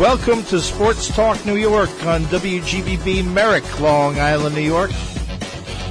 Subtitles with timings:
[0.00, 4.90] Welcome to Sports Talk New York on WGBB Merrick, Long Island, New York.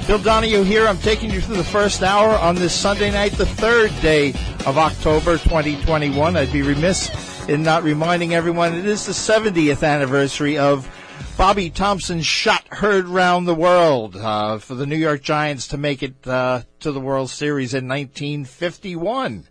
[0.08, 0.88] Bill Donahue here.
[0.88, 4.30] I'm taking you through the first hour on this Sunday night, the third day
[4.66, 6.36] of October 2021.
[6.36, 10.90] I'd be remiss in not reminding everyone it is the 70th anniversary of
[11.38, 16.02] Bobby Thomson's shot heard round the world uh, for the New York Giants to make
[16.02, 19.46] it uh, to the World Series in 1951.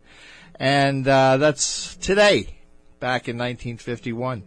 [0.55, 2.58] And uh, that's today,
[2.99, 4.43] back in 1951.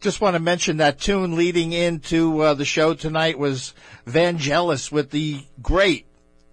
[0.00, 3.74] Just want to mention that tune leading into uh, the show tonight was
[4.06, 6.06] Vangelis with the great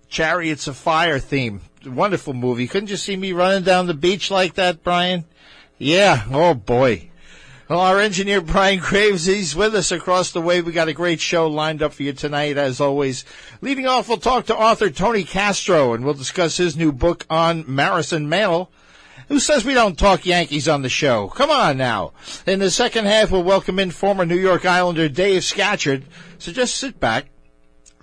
[0.08, 1.62] Chariots of Fire theme.
[1.86, 2.68] Wonderful movie.
[2.68, 5.26] Couldn't you see me running down the beach like that, Brian?
[5.78, 6.24] Yeah.
[6.32, 7.10] Oh boy.
[7.70, 10.62] Well, our engineer Brian Graves, he's with us across the way.
[10.62, 13.26] We got a great show lined up for you tonight, as always.
[13.62, 17.64] Leading off, we'll talk to author Tony Castro, and we'll discuss his new book on
[17.66, 18.70] Maris and Mantle.
[19.34, 21.28] Who says we don't talk Yankees on the show?
[21.28, 22.14] Come on now.
[22.46, 26.04] In the second half, we'll welcome in former New York Islander Dave Scatchard.
[26.38, 27.26] So just sit back,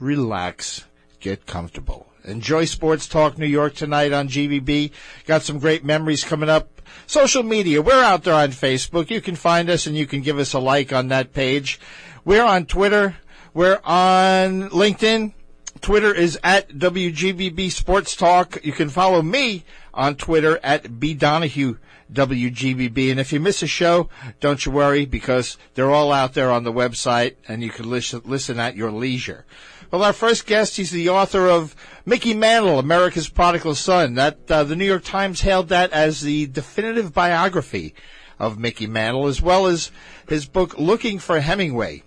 [0.00, 0.86] relax,
[1.20, 2.08] get comfortable.
[2.24, 4.90] Enjoy Sports Talk New York tonight on GBB.
[5.24, 6.82] Got some great memories coming up.
[7.06, 9.08] Social media, we're out there on Facebook.
[9.08, 11.78] You can find us and you can give us a like on that page.
[12.24, 13.14] We're on Twitter.
[13.54, 15.34] We're on LinkedIn.
[15.80, 18.64] Twitter is at WGBB Sports Talk.
[18.64, 19.64] You can follow me
[19.94, 21.76] on Twitter at B Donahue
[22.12, 23.10] WGBB.
[23.10, 24.08] And if you miss a show,
[24.40, 28.60] don't you worry because they're all out there on the website and you can listen,
[28.60, 29.46] at your leisure.
[29.90, 34.14] Well, our first guest, he's the author of Mickey Mantle, America's Prodigal Son.
[34.14, 37.94] That uh, the New York Times hailed that as the definitive biography
[38.38, 39.90] of Mickey Mantle, as well as
[40.28, 42.02] his book Looking for Hemingway.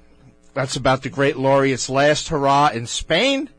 [0.53, 3.49] That's about the great laureate's last hurrah in Spain.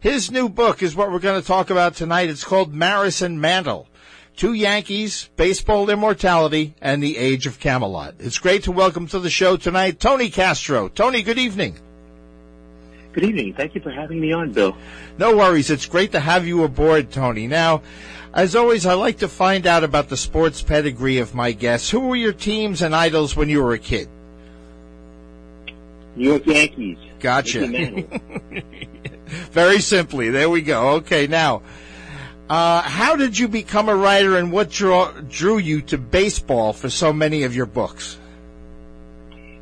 [0.00, 2.30] His new book is what we're going to talk about tonight.
[2.30, 3.88] It's called Maris and Mantle.
[4.36, 8.14] Two Yankees, baseball immortality, and the age of Camelot.
[8.20, 10.88] It's great to welcome to the show tonight Tony Castro.
[10.88, 11.76] Tony, good evening.
[13.12, 13.54] Good evening.
[13.54, 14.76] Thank you for having me on, Bill.
[15.18, 15.68] No worries.
[15.68, 17.48] It's great to have you aboard, Tony.
[17.48, 17.82] Now,
[18.32, 21.90] as always, I like to find out about the sports pedigree of my guests.
[21.90, 24.08] Who were your teams and idols when you were a kid?
[26.14, 26.98] New York Yankees.
[27.18, 27.66] Gotcha.
[29.50, 30.30] Very simply.
[30.30, 30.96] There we go.
[30.96, 31.62] Okay, now,
[32.48, 36.88] uh, how did you become a writer and what draw, drew you to baseball for
[36.88, 38.18] so many of your books?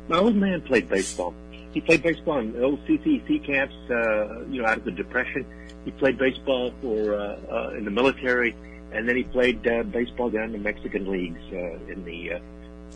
[0.07, 1.33] My old man played baseball.
[1.73, 5.45] He played baseball in old CCC camps, uh, you know, out of the Depression.
[5.83, 8.55] He played baseball for uh, uh, in the military,
[8.93, 12.39] and then he played uh, baseball down in the Mexican leagues uh, in the uh,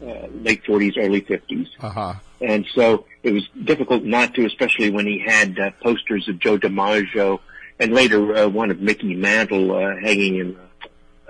[0.05, 1.67] uh, late 40s, early 50s.
[1.81, 2.13] Uh-huh.
[2.41, 6.57] And so it was difficult not to, especially when he had uh, posters of Joe
[6.57, 7.39] DiMaggio
[7.79, 10.57] and later uh, one of Mickey Mantle uh, hanging in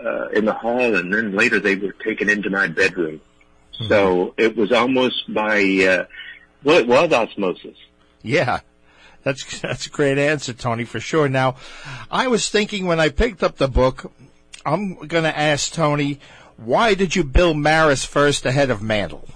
[0.04, 3.22] uh, in the hall, and then later they were taken into my bedroom.
[3.76, 3.88] Mm-hmm.
[3.88, 6.06] So it was almost by uh,
[6.64, 7.78] well, it was osmosis.
[8.22, 8.62] Yeah.
[9.24, 11.30] That's that's a great answer, Tony, for sure.
[11.30, 11.56] Now,
[12.10, 14.12] I was thinking when I picked up the book,
[14.66, 16.20] I'm going to ask Tony,
[16.58, 19.28] why did you bill Maris first ahead of Mantle?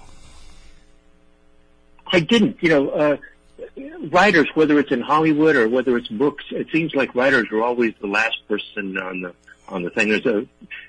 [2.12, 2.62] I didn't.
[2.62, 3.16] You know, uh,
[4.10, 7.94] writers, whether it's in Hollywood or whether it's books, it seems like writers are always
[8.00, 9.34] the last person on the
[9.68, 10.08] on the thing.
[10.08, 10.46] There's a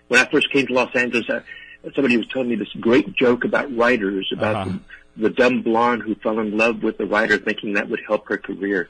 [0.07, 1.41] when I first came to Los Angeles, uh,
[1.95, 4.77] somebody was telling me this great joke about writers about uh-huh.
[5.15, 8.27] the, the dumb blonde who fell in love with the writer, thinking that would help
[8.27, 8.89] her career,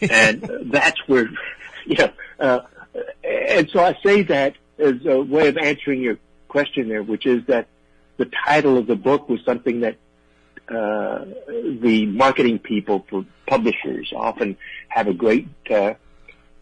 [0.00, 0.42] and
[0.72, 1.28] that's where,
[1.86, 2.60] you know, uh,
[3.22, 6.18] and so I say that as a way of answering your
[6.48, 7.68] question there, which is that
[8.16, 9.96] the title of the book was something that
[10.70, 11.24] uh,
[11.80, 14.56] the marketing people for publishers often
[14.88, 15.94] have a great uh,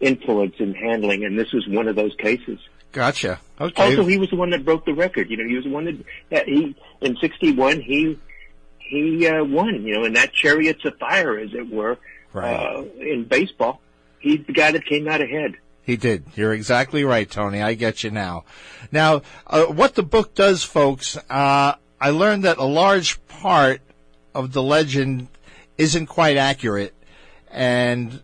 [0.01, 2.59] influence in handling, and this was one of those cases.
[2.93, 3.41] Gotcha.
[3.61, 3.83] Okay.
[3.83, 5.29] Also, he was the one that broke the record.
[5.31, 5.97] You know, he was the one that,
[6.31, 8.19] that he in '61 he
[8.79, 9.83] he uh, won.
[9.83, 11.99] You know, in that Chariots of Fire, as it were,
[12.33, 12.55] right.
[12.55, 13.81] uh, in baseball,
[14.19, 15.57] he's the guy that came out ahead.
[15.83, 16.25] He did.
[16.35, 17.63] You're exactly right, Tony.
[17.63, 18.45] I get you now.
[18.91, 23.81] Now, uh, what the book does, folks, uh, I learned that a large part
[24.37, 25.29] of the legend
[25.77, 26.95] isn't quite accurate,
[27.51, 28.23] and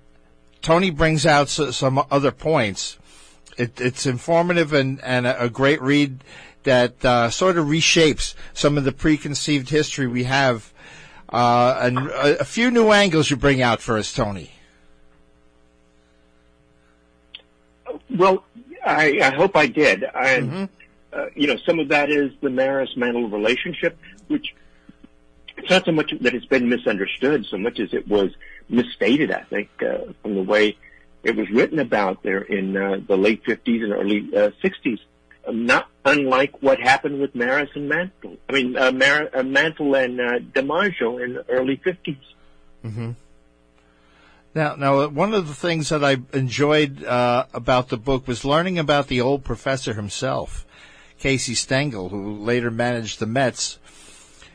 [0.60, 2.98] Tony brings out some other points.
[3.56, 6.22] It, it's informative and, and a great read
[6.62, 10.72] that uh, sort of reshapes some of the preconceived history we have
[11.32, 14.50] Uh, and a, a few new angles you bring out for us, Tony.
[18.10, 18.44] Well,
[18.84, 20.04] I, I hope I did.
[20.04, 20.64] And, mm-hmm.
[21.16, 23.96] uh, you know, some of that is the Maris-Mantle relationship,
[24.28, 24.54] which
[25.62, 28.30] it's not so much that it's been misunderstood so much as it was
[28.68, 30.76] misstated, I think, uh, from the way
[31.22, 34.98] it was written about there in uh, the late 50s and early uh, 60s.
[35.46, 38.36] Um, not unlike what happened with Maris and Mantle.
[38.48, 42.18] I mean, uh, Mar- uh, Mantle and uh, DiMaggio in the early 50s.
[42.84, 43.12] Mm-hmm.
[44.54, 48.78] Now, now, one of the things that I enjoyed uh, about the book was learning
[48.78, 50.66] about the old professor himself,
[51.18, 53.78] Casey Stengel, who later managed the Mets.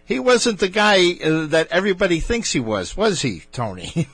[0.07, 4.07] He wasn't the guy uh, that everybody thinks he was, was he, Tony?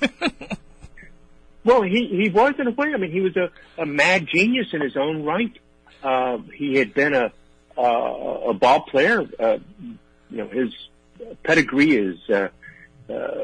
[1.64, 2.94] well, he he was in a way.
[2.94, 5.56] I mean, he was a, a mad genius in his own right.
[6.02, 7.32] Uh, he had been a
[7.78, 9.22] uh, a ball player.
[9.40, 9.60] Uh,
[10.32, 10.74] you know, his
[11.44, 12.48] pedigree is uh,
[13.08, 13.44] uh,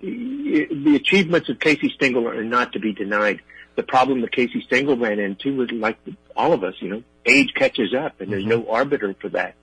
[0.00, 3.40] the achievements of Casey Stengel are not to be denied.
[3.74, 5.98] The problem that Casey Stengel ran into was like
[6.36, 8.62] all of us, you know, age catches up and there's mm-hmm.
[8.64, 9.56] no arbiter for that.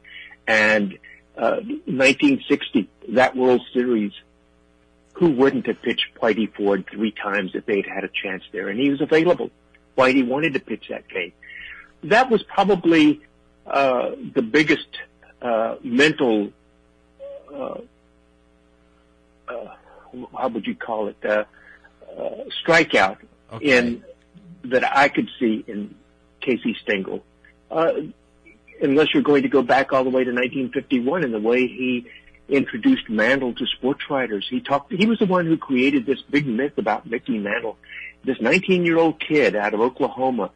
[0.46, 0.98] And,
[1.42, 4.12] 1960, that World Series,
[5.14, 8.70] who wouldn't have pitched Whitey Ford three times if they'd had a chance there?
[8.70, 9.50] And he was available.
[9.98, 11.34] Whitey wanted to pitch that game.
[12.04, 13.22] That was probably,
[13.66, 14.88] uh, the biggest,
[15.42, 16.52] uh, mental,
[17.54, 17.80] uh,
[19.48, 19.76] uh,
[20.38, 21.44] how would you call it, uh,
[22.18, 23.18] uh, strikeout
[23.54, 23.78] okay.
[23.78, 24.04] in
[24.66, 25.96] that I could see in
[26.40, 27.24] Casey Stengel.
[28.82, 31.68] Uh, unless you're going to go back all the way to 1951 and the way
[31.68, 32.08] he
[32.50, 34.46] introduced Mantle to sports writers.
[34.50, 37.78] He talked, he was the one who created this big myth about Mickey Mantle,
[38.26, 40.52] this 19 year old kid out of Oklahoma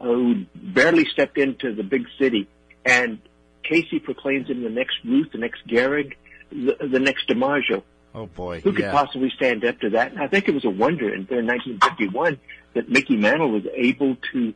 [0.00, 2.48] who barely stepped into the big city
[2.84, 3.18] and
[3.62, 6.14] Casey proclaims him the next Ruth, the next Gehrig,
[6.50, 7.82] the, the next DiMaggio.
[8.14, 8.60] Oh boy!
[8.60, 8.92] Who could yeah.
[8.92, 10.12] possibly stand up to that?
[10.12, 12.38] And I think it was a wonder in, in 1951
[12.72, 14.54] that Mickey Mantle was able to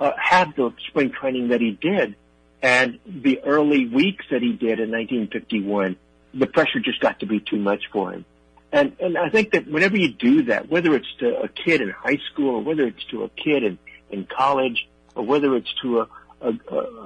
[0.00, 2.16] uh, have the spring training that he did,
[2.62, 5.96] and the early weeks that he did in 1951.
[6.32, 8.24] The pressure just got to be too much for him.
[8.72, 11.90] And and I think that whenever you do that, whether it's to a kid in
[11.90, 13.78] high school or whether it's to a kid in,
[14.10, 16.08] in college or whether it's to a,
[16.40, 16.50] a,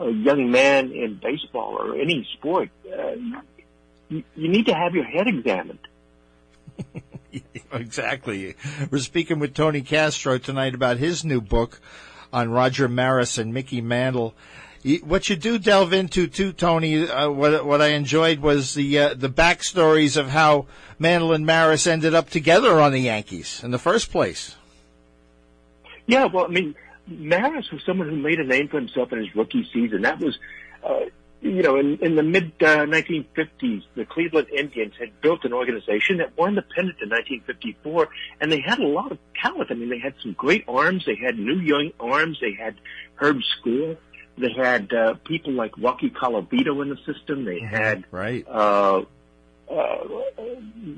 [0.05, 3.15] a young man in baseball or any sport, uh,
[4.11, 5.79] you, need to have your head examined.
[7.73, 8.57] exactly.
[8.91, 11.81] We're speaking with Tony Castro tonight about his new book
[12.35, 14.35] on Roger Maris and Mickey Mantle.
[15.03, 19.15] What you do delve into too, Tony, uh, what what I enjoyed was the uh,
[19.15, 20.67] the backstories of how
[20.99, 24.57] Mantle and Maris ended up together on the Yankees in the first place.
[26.07, 26.75] Yeah, well, I mean,
[27.07, 30.03] Maris was someone who made a name for himself in his rookie season.
[30.03, 30.39] That was
[30.83, 31.07] uh,
[31.45, 36.17] you know, in, in the mid uh, 1950s, the Cleveland Indians had built an organization
[36.17, 38.09] that won the pennant in 1954,
[38.41, 39.71] and they had a lot of talent.
[39.71, 41.05] I mean, they had some great arms.
[41.05, 42.39] They had new young arms.
[42.41, 42.77] They had
[43.17, 43.97] Herb Score.
[44.39, 47.45] They had uh, people like Rocky Colavito in the system.
[47.45, 47.67] They mm-hmm.
[47.67, 48.47] had right.
[48.49, 49.03] Uh,
[49.71, 49.97] uh,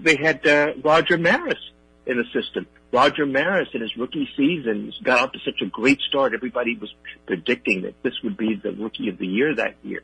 [0.03, 1.59] they had uh, Roger Maris
[2.07, 2.67] in the system.
[2.93, 6.35] Roger Maris in his rookie season got off to such a great start.
[6.35, 6.95] Everybody was
[7.27, 10.03] predicting that this would be the rookie of the year that year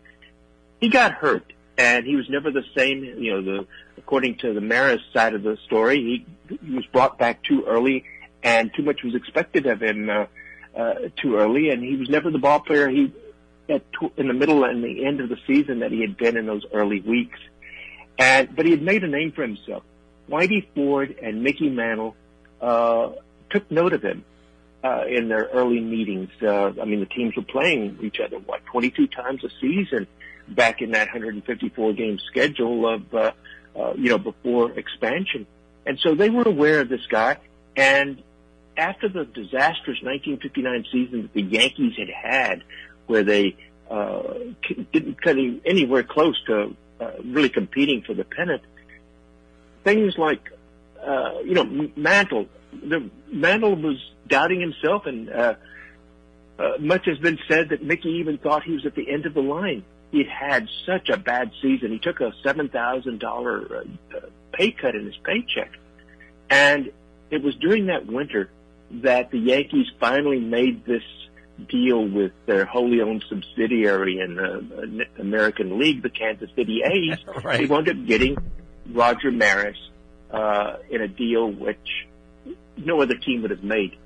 [0.82, 3.04] he got hurt and he was never the same.
[3.04, 7.18] You know, the according to the Maris side of the story, he, he was brought
[7.18, 8.04] back too early,
[8.42, 10.26] and too much was expected of him uh,
[10.76, 13.12] uh, too early, and he was never the ball player he
[13.68, 13.82] at
[14.16, 16.64] in the middle and the end of the season that he had been in those
[16.74, 17.38] early weeks.
[18.18, 19.84] And but he had made a name for himself.
[20.28, 22.16] Whitey Ford and Mickey Mantle
[22.60, 23.10] uh,
[23.50, 24.24] took note of him
[24.82, 26.30] uh, in their early meetings.
[26.42, 30.08] Uh, I mean, the teams were playing each other what 22 times a season
[30.48, 33.32] back in that 154 game schedule of, uh,
[33.76, 35.46] uh, you know, before expansion.
[35.86, 37.38] And so they were aware of this guy.
[37.76, 38.22] And
[38.76, 42.64] after the disastrous 1959 season that the Yankees had had,
[43.06, 43.56] where they
[43.90, 44.22] uh,
[44.92, 48.62] didn't cut anywhere close to uh, really competing for the pennant,
[49.84, 50.50] things like,
[51.04, 53.96] uh, you know, Mantle, the Mantle was
[54.28, 55.54] doubting himself, and uh,
[56.58, 59.34] uh, much has been said that Mickey even thought he was at the end of
[59.34, 61.90] the line he'd had such a bad season.
[61.90, 64.18] He took a seven thousand dollar uh,
[64.52, 65.72] pay cut in his paycheck,
[66.48, 66.92] and
[67.30, 68.50] it was during that winter
[69.02, 71.02] that the Yankees finally made this
[71.68, 77.16] deal with their wholly owned subsidiary in the American League, the Kansas City A's.
[77.44, 77.60] right.
[77.60, 78.36] They wound up getting
[78.90, 79.78] Roger Maris
[80.30, 82.06] uh, in a deal which
[82.76, 83.96] no other team would have made,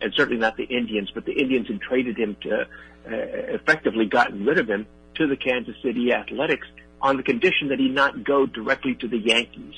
[0.00, 1.10] and certainly not the Indians.
[1.12, 2.66] But the Indians had traded him to uh,
[3.06, 4.86] effectively gotten rid of him
[5.20, 6.66] to the Kansas City Athletics.
[7.02, 9.74] on the condition that he not go directly to the Yankees.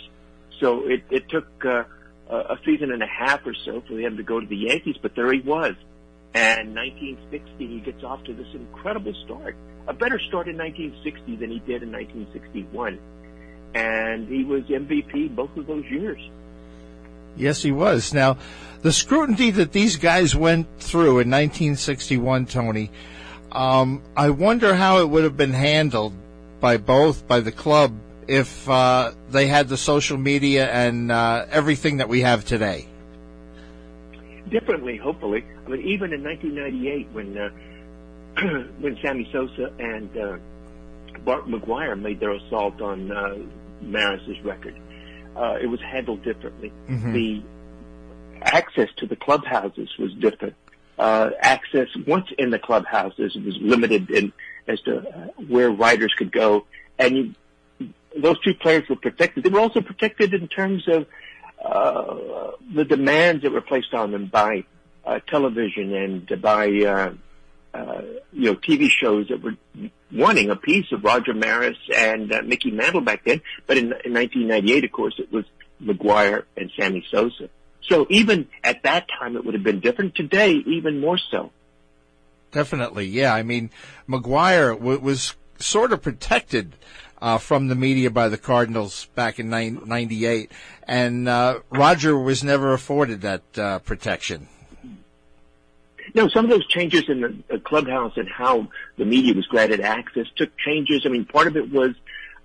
[0.61, 1.85] So it, it took uh,
[2.29, 5.15] a season and a half or so for him to go to the Yankees, but
[5.15, 5.75] there he was.
[6.35, 9.57] And 1960, he gets off to this incredible start,
[9.87, 12.99] a better start in 1960 than he did in 1961.
[13.75, 16.21] And he was MVP both of those years.
[17.37, 18.13] Yes, he was.
[18.13, 18.37] Now,
[18.83, 22.91] the scrutiny that these guys went through in 1961, Tony,
[23.53, 26.15] um, I wonder how it would have been handled
[26.61, 27.95] by both, by the club,
[28.29, 32.87] if uh, they had the social media and uh, everything that we have today.
[34.49, 35.45] Differently, hopefully.
[35.67, 37.51] I mean, even in 1998, when uh,
[38.81, 40.37] when Sammy Sosa and uh,
[41.25, 43.39] Mark McGwire made their assault on uh,
[43.81, 44.75] Maris's record,
[45.37, 46.73] uh, it was handled differently.
[46.89, 47.13] Mm-hmm.
[47.13, 47.43] The
[48.43, 50.55] access to the clubhouses was different.
[50.99, 54.33] Uh, access once in the clubhouses was limited in,
[54.69, 55.01] as to
[55.49, 56.67] where riders could go,
[56.99, 57.35] and you,
[58.17, 59.43] those two players were protected.
[59.43, 61.07] They were also protected in terms of
[61.65, 64.65] uh, the demands that were placed on them by
[65.05, 67.15] uh, television and by uh,
[67.75, 69.57] uh, you know TV shows that were
[70.13, 73.41] wanting a piece of Roger Maris and uh, Mickey Mantle back then.
[73.67, 75.45] But in, in 1998, of course, it was
[75.83, 77.49] McGwire and Sammy Sosa.
[77.89, 80.15] So even at that time, it would have been different.
[80.15, 81.51] Today, even more so.
[82.53, 83.35] Definitely, yeah.
[83.35, 83.71] I mean,
[84.09, 86.75] McGwire w- was sort of protected
[87.21, 90.51] uh, from the media by the Cardinals back in '98,
[90.87, 94.49] and uh, Roger was never afforded that uh, protection.
[96.15, 99.81] No, some of those changes in the, the clubhouse and how the media was granted
[99.81, 101.03] access took changes.
[101.07, 101.95] I mean, part of it was,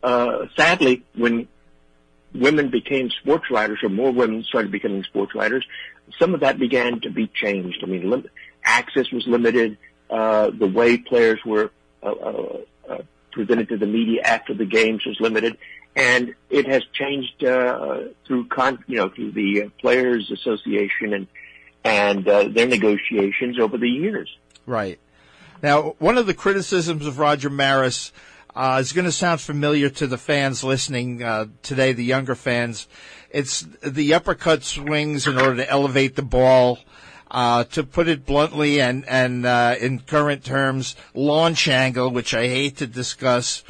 [0.03, 1.47] uh, sadly, when
[2.33, 5.65] women became sports writers or more women started becoming sports writers,
[6.19, 7.79] some of that began to be changed.
[7.83, 8.29] I mean, lim-
[8.63, 9.77] access was limited.
[10.09, 12.57] Uh, the way players were uh, uh,
[12.89, 12.97] uh,
[13.31, 15.57] presented to the media after the games was limited,
[15.95, 21.27] and it has changed uh, through con- you know through the uh, Players Association and
[21.83, 24.29] and their negotiations over the years.
[24.65, 24.99] Right.
[25.63, 28.11] Now, one of the criticisms of Roger Maris
[28.57, 32.87] uh, is going to sound familiar to the fans listening uh, today, the younger fans.
[33.29, 36.79] It's the uppercut swings in order to elevate the ball.
[37.29, 42.47] Uh, to put it bluntly and, and uh, in current terms, launch angle, which I
[42.47, 43.63] hate to discuss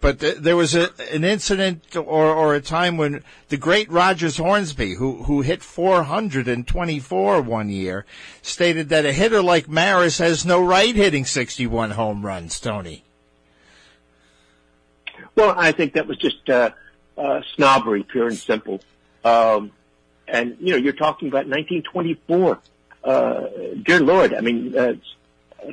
[0.00, 4.36] but th- there was a, an incident or, or a time when the great Rogers
[4.36, 8.04] Hornsby, who, who hit 424 one year,
[8.42, 13.03] stated that a hitter like Maris has no right hitting 61 home runs, Tony.
[15.36, 16.70] Well, I think that was just uh,
[17.18, 18.80] uh, snobbery, pure and simple.
[19.24, 19.72] Um,
[20.28, 22.58] and, you know, you're talking about 1924.
[23.02, 23.46] Uh,
[23.82, 24.94] dear Lord, I mean, uh,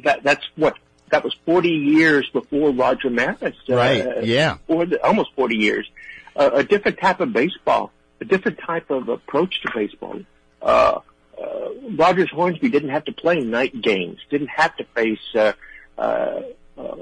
[0.03, 0.77] that, that's what,
[1.09, 3.55] that was 40 years before Roger Maris.
[3.69, 4.23] Uh, right.
[4.23, 4.57] Yeah.
[4.67, 5.89] Or almost 40 years.
[6.35, 7.91] Uh, a different type of baseball,
[8.21, 10.21] a different type of approach to baseball.
[10.61, 10.99] Uh,
[11.41, 15.53] uh, Rogers Hornsby didn't have to play night games, didn't have to face, uh,
[15.97, 16.41] uh,
[16.77, 16.95] uh,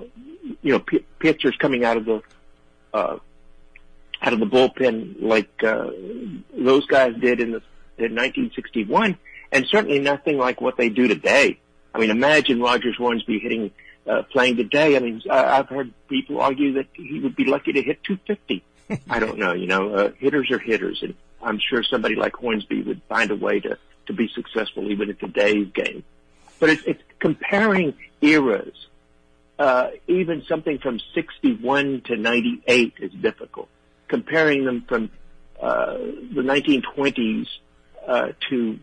[0.62, 2.22] you know, p- pitchers coming out of the,
[2.94, 3.18] uh,
[4.22, 5.90] out of the bullpen like, uh,
[6.58, 7.62] those guys did in the,
[7.98, 9.18] in 1961,
[9.52, 11.60] and certainly nothing like what they do today.
[11.94, 13.72] I mean, imagine Rogers Hornsby hitting
[14.08, 14.96] uh, playing today.
[14.96, 18.64] I mean, I've heard people argue that he would be lucky to hit 250.
[19.10, 19.54] I don't know.
[19.54, 23.36] You know, uh, hitters are hitters, and I'm sure somebody like Hornsby would find a
[23.36, 23.78] way to
[24.08, 26.04] to be successful even in today's game.
[26.60, 28.88] But it's, it's comparing eras.
[29.60, 33.68] Uh, even something from 61 to 98 is difficult.
[34.08, 35.12] Comparing them from
[35.62, 37.46] uh, the 1920s
[38.08, 38.80] uh, to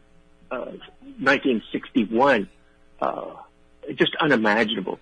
[0.50, 0.73] uh,
[1.18, 2.49] 1961,
[3.00, 3.25] uh,
[3.95, 5.00] just unimaginable.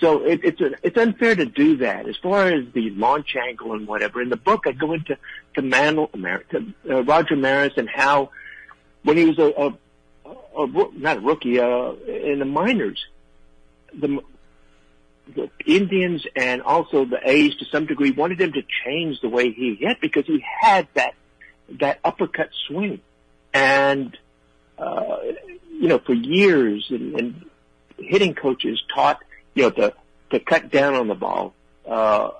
[0.00, 2.08] so it, it's a, it's unfair to do that.
[2.08, 5.18] As far as the launch angle and whatever, in the book I go into
[5.56, 8.30] to, Mantle, to uh, Roger Maris and how
[9.02, 13.04] when he was a, a, a not a rookie uh, in the minors,
[13.92, 14.22] the
[15.34, 19.52] the Indians and also the A's to some degree wanted him to change the way
[19.52, 21.14] he hit because he had that
[21.80, 23.00] that uppercut swing,
[23.52, 24.16] and
[24.78, 25.16] uh,
[25.70, 27.44] you know for years and, and
[27.98, 29.20] hitting coaches taught
[29.54, 29.94] you know, to,
[30.30, 31.54] to cut down on the ball,
[31.86, 32.30] uh, uh,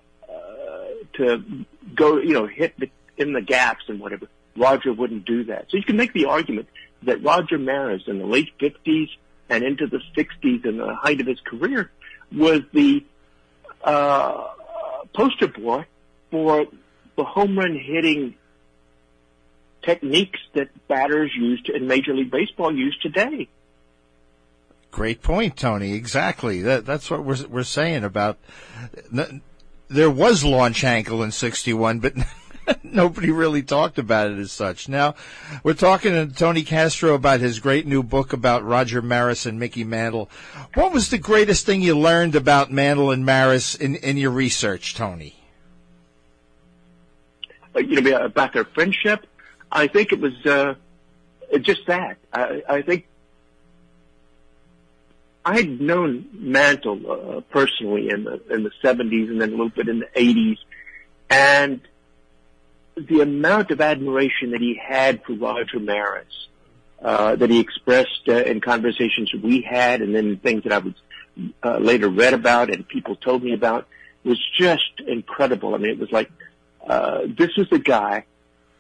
[1.15, 1.65] to
[1.95, 4.27] go, you know, hit the, in the gaps and whatever.
[4.57, 5.67] Roger wouldn't do that.
[5.71, 6.69] So you can make the argument
[7.05, 9.09] that Roger Maris in the late 50s
[9.49, 11.91] and into the 60s in the height of his career
[12.35, 13.05] was the,
[13.83, 14.49] uh,
[15.15, 15.87] poster boy
[16.31, 16.67] for
[17.17, 18.35] the home run hitting
[19.83, 23.49] techniques that batters used in Major League Baseball use today.
[24.91, 25.93] Great point, Tony.
[25.93, 26.63] Exactly.
[26.63, 28.39] That, that's what we're we're saying about
[29.89, 32.15] there was launch angle in 61, but
[32.83, 34.89] nobody really talked about it as such.
[34.89, 35.15] Now,
[35.63, 39.85] we're talking to Tony Castro about his great new book about Roger Maris and Mickey
[39.85, 40.31] Mantle.
[40.75, 44.95] What was the greatest thing you learned about Mantle and Maris in, in your research,
[44.95, 45.37] Tony?
[47.75, 49.27] Uh, you know, about their friendship.
[49.71, 50.75] I think it was uh,
[51.61, 52.17] just that.
[52.33, 53.07] I, I think
[55.45, 59.89] I'd known Mantle uh, personally in the in the seventies and then a little bit
[59.89, 60.59] in the eighties,
[61.29, 61.81] and
[62.97, 66.49] the amount of admiration that he had for Roger Maris,
[67.03, 70.95] uh, that he expressed uh, in conversations we had, and then things that I was
[71.63, 73.87] uh, later read about and people told me about,
[74.25, 75.75] was just incredible.
[75.75, 76.31] I mean, it was like
[76.87, 78.25] uh, this was the guy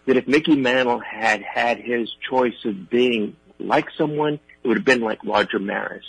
[0.06, 4.84] that if Mickey Mantle had had his choice of being like someone, it would have
[4.84, 6.04] been like Roger Maris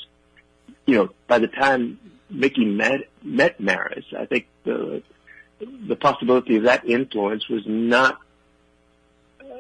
[0.86, 5.02] you know, by the time Mickey met met Maris, I think the
[5.60, 8.20] the possibility of that influence was not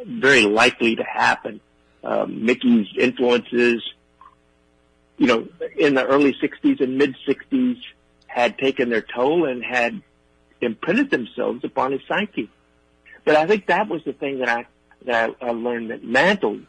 [0.05, 1.61] very likely to happen.
[2.03, 3.83] Um, Mickey's influences,
[5.17, 5.47] you know,
[5.77, 7.77] in the early '60s and mid '60s,
[8.27, 10.01] had taken their toll and had
[10.61, 12.49] imprinted themselves upon his psyche.
[13.23, 14.67] But I think that was the thing that I
[15.05, 16.59] that I learned that Mantle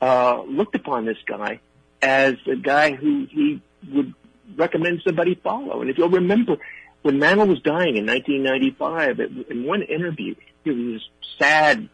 [0.00, 1.60] uh, looked upon this guy
[2.02, 3.60] as a guy who he
[3.92, 4.14] would
[4.56, 5.80] recommend somebody follow.
[5.80, 6.56] And if you'll remember,
[7.02, 11.88] when Mantle was dying in 1995, it, in one interview, there was this sad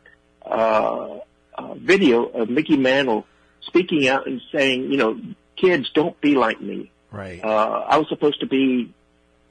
[0.44, 1.18] uh,
[1.56, 3.26] uh, video of Mickey Mantle
[3.62, 5.20] speaking out and saying, you know,
[5.56, 6.90] kids, don't be like me.
[7.10, 7.42] Right.
[7.44, 8.92] Uh, I was supposed to be,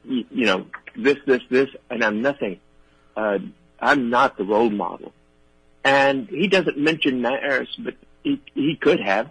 [0.06, 2.60] you know, this, this, this, and I'm nothing.
[3.16, 3.40] Uh,
[3.80, 5.14] I'm not the role model.
[5.84, 9.30] And he doesn't mention Maris, but he, he could have.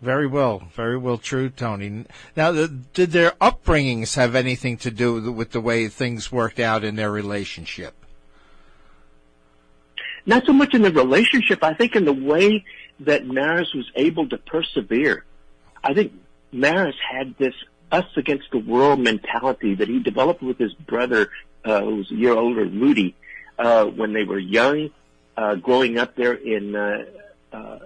[0.00, 2.06] Very well, very well true, Tony.
[2.34, 6.96] Now, did their upbringings have anything to do with the way things worked out in
[6.96, 7.94] their relationship?
[10.24, 11.62] Not so much in the relationship.
[11.62, 12.64] I think in the way
[13.00, 15.24] that Maris was able to persevere.
[15.84, 16.12] I think
[16.52, 17.54] Maris had this
[17.92, 21.28] us against the world mentality that he developed with his brother,
[21.64, 23.16] uh, who was a year older, Rudy,
[23.58, 24.90] uh, when they were young,
[25.36, 27.04] uh, growing up there in, uh,
[27.52, 27.78] uh,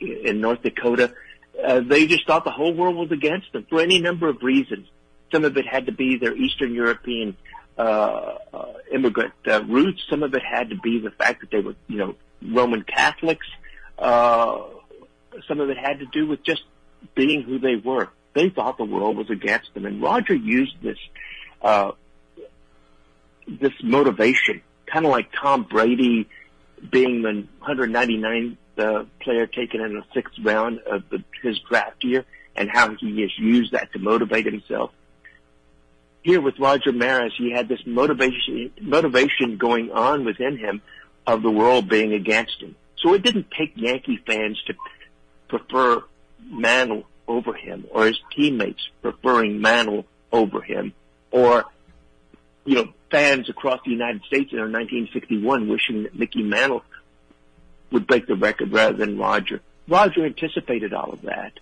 [0.00, 1.12] in North Dakota
[1.62, 4.88] uh, they just thought the whole world was against them for any number of reasons.
[5.32, 7.36] Some of it had to be their Eastern European
[7.78, 10.02] uh, uh, immigrant uh, roots.
[10.08, 13.46] Some of it had to be the fact that they were, you know, Roman Catholics.
[13.98, 14.62] Uh,
[15.48, 16.62] some of it had to do with just
[17.14, 18.08] being who they were.
[18.34, 20.98] They thought the world was against them, and Roger used this
[21.62, 21.92] uh,
[23.46, 26.28] this motivation, kind of like Tom Brady
[26.90, 32.24] being the 199 the player taken in the sixth round of the, his draft year
[32.56, 34.90] and how he has used that to motivate himself.
[36.22, 40.80] Here with Roger Maris, he had this motivation, motivation going on within him
[41.26, 42.76] of the world being against him.
[42.98, 44.74] So it didn't take Yankee fans to
[45.48, 46.02] prefer
[46.46, 50.92] Mantle over him or his teammates preferring Mantle over him
[51.30, 51.64] or,
[52.64, 56.82] you know, fans across the United States in 1961 wishing that Mickey Mantle
[57.90, 59.60] would break the record rather than Roger.
[59.88, 61.52] Roger anticipated all of that.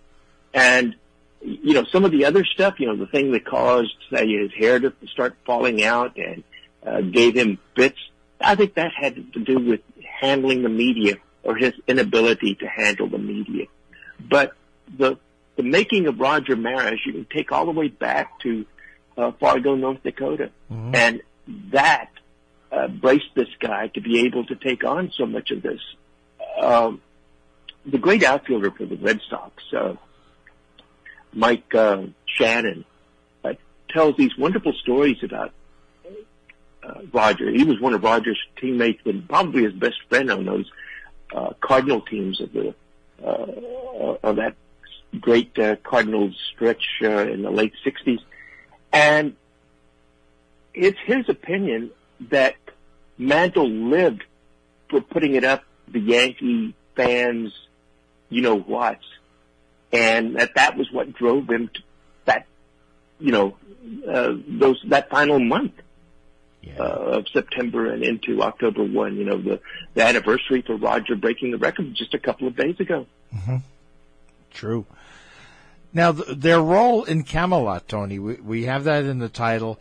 [0.54, 0.94] And,
[1.40, 4.52] you know, some of the other stuff, you know, the thing that caused, say, his
[4.52, 6.44] hair to start falling out and
[6.86, 7.98] uh, gave him fits,
[8.40, 9.80] I think that had to do with
[10.20, 13.66] handling the media or his inability to handle the media.
[14.20, 14.52] But
[14.96, 15.18] the,
[15.56, 18.64] the making of Roger Maris, you can take all the way back to
[19.16, 20.50] uh, Fargo, North Dakota.
[20.70, 20.94] Mm-hmm.
[20.94, 21.22] And
[21.72, 22.10] that
[22.70, 25.80] uh, braced this guy to be able to take on so much of this
[26.60, 27.00] um,
[27.84, 29.94] the great outfielder for the Red Sox, uh,
[31.32, 32.84] Mike uh, Shannon,
[33.44, 33.54] uh,
[33.90, 35.52] tells these wonderful stories about
[36.82, 37.50] uh, Roger.
[37.50, 40.70] He was one of Roger's teammates and probably his best friend on those
[41.34, 42.74] uh, Cardinal teams of the
[43.24, 44.54] uh, of that
[45.20, 48.18] great Cardinals stretch in the late '60s,
[48.92, 49.36] and
[50.74, 51.90] it's his opinion
[52.30, 52.56] that
[53.18, 54.24] Mantle lived
[54.88, 57.52] for putting it up the Yankee fans,
[58.28, 58.98] you know what,
[59.92, 61.80] and that that was what drove him to
[62.24, 62.46] that,
[63.18, 63.56] you know,
[64.08, 65.72] uh, those that final month
[66.62, 66.74] yeah.
[66.78, 69.16] uh, of September and into October one.
[69.16, 69.60] You know, the
[69.94, 73.06] the anniversary for Roger breaking the record just a couple of days ago.
[73.34, 73.56] Mm-hmm.
[74.52, 74.86] True.
[75.92, 79.78] Now, th- their role in Camelot, Tony, we, we have that in the title.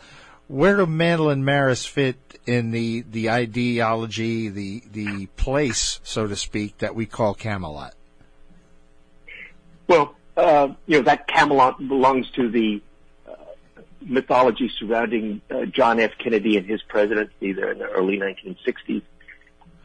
[0.52, 6.80] Where do and Maris fit in the the ideology, the the place, so to speak,
[6.80, 7.94] that we call Camelot?
[9.88, 12.82] Well, uh, you know that Camelot belongs to the
[13.26, 13.32] uh,
[14.02, 16.12] mythology surrounding uh, John F.
[16.18, 19.04] Kennedy and his presidency there in the early 1960s.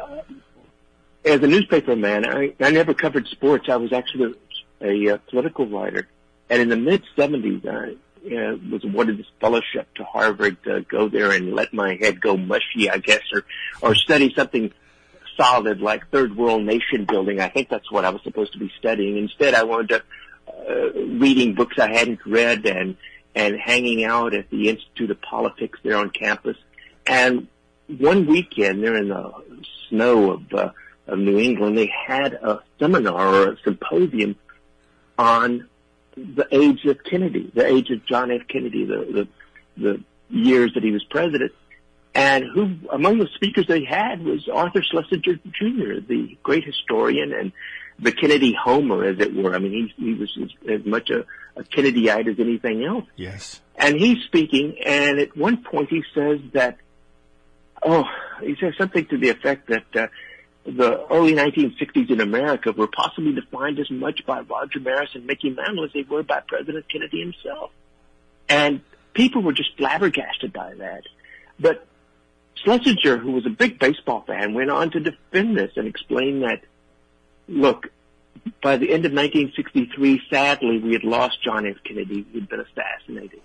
[0.00, 0.22] Uh,
[1.24, 3.68] as a newspaper man, I, I never covered sports.
[3.68, 4.34] I was actually
[4.80, 6.08] a, a, uh, political writer.
[6.50, 11.08] And in the mid 70s, I uh, was awarded this fellowship to Harvard to go
[11.08, 13.44] there and let my head go mushy, I guess, or,
[13.82, 14.72] or study something
[15.36, 17.40] solid like third world nation building.
[17.40, 19.16] I think that's what I was supposed to be studying.
[19.18, 20.02] Instead, I wound up
[20.48, 22.96] uh, reading books I hadn't read and
[23.34, 26.56] and hanging out at the Institute of Politics there on campus.
[27.06, 27.48] And
[27.86, 29.30] one weekend there in the
[29.88, 30.70] snow of, uh,
[31.06, 34.36] of New England, they had a seminar or a symposium
[35.18, 35.68] on
[36.16, 38.42] the age of Kennedy, the age of John F.
[38.48, 39.28] Kennedy, the,
[39.76, 41.52] the, the years that he was president.
[42.14, 47.52] And who, among the speakers they had was Arthur Schlesinger Jr., the great historian and
[47.98, 49.54] the Kennedy Homer, as it were.
[49.54, 51.26] I mean, he, he was as, as much a,
[51.56, 53.04] a Kennedyite as anything else.
[53.16, 53.60] Yes.
[53.76, 56.78] And he's speaking, and at one point he says that,
[57.82, 58.04] oh,
[58.42, 60.06] he says something to the effect that uh,
[60.66, 65.50] the early 1960s in America were possibly defined as much by Roger Maris and Mickey
[65.50, 67.70] Mantle as they were by President Kennedy himself.
[68.48, 68.80] And
[69.14, 71.04] people were just flabbergasted by that.
[71.58, 71.86] But
[72.56, 76.62] Schlesinger, who was a big baseball fan, went on to defend this and explain that
[77.48, 77.88] look,
[78.62, 81.76] by the end of 1963, sadly, we had lost John F.
[81.84, 82.26] Kennedy.
[82.32, 83.40] He'd been assassinated.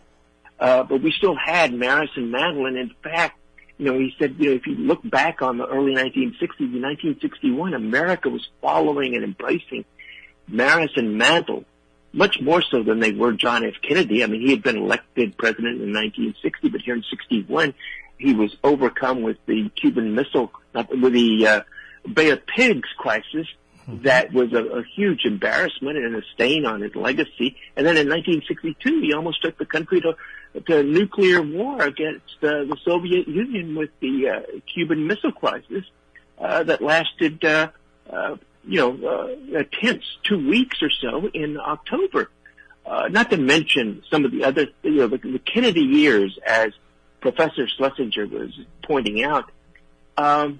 [0.60, 2.67] Uh, but we still had Maris and Mantle.
[2.67, 3.39] In fact,
[3.81, 6.83] you know, he said, you know, if you look back on the early 1960s, in
[6.83, 9.85] 1961, America was following and embracing
[10.47, 11.65] Maris and Mantle
[12.13, 13.73] much more so than they were John F.
[13.81, 14.23] Kennedy.
[14.23, 17.73] I mean, he had been elected president in 1960, but here in 61,
[18.19, 21.61] he was overcome with the Cuban Missile, with the uh,
[22.07, 23.47] Bay of Pigs crisis,
[23.87, 27.55] that was a, a huge embarrassment and a stain on his legacy.
[27.75, 30.15] And then in 1962, he almost took the country to
[30.67, 34.41] to nuclear war against uh, the Soviet Union with the uh,
[34.73, 35.85] Cuban Missile Crisis
[36.37, 37.69] uh, that lasted, uh,
[38.09, 38.35] uh,
[38.65, 42.29] you know, uh, a tense two weeks or so in October.
[43.09, 46.71] Not to mention some of the other, you know, the, the Kennedy years, as
[47.21, 48.51] Professor Schlesinger was
[48.83, 49.49] pointing out,
[50.17, 50.59] um,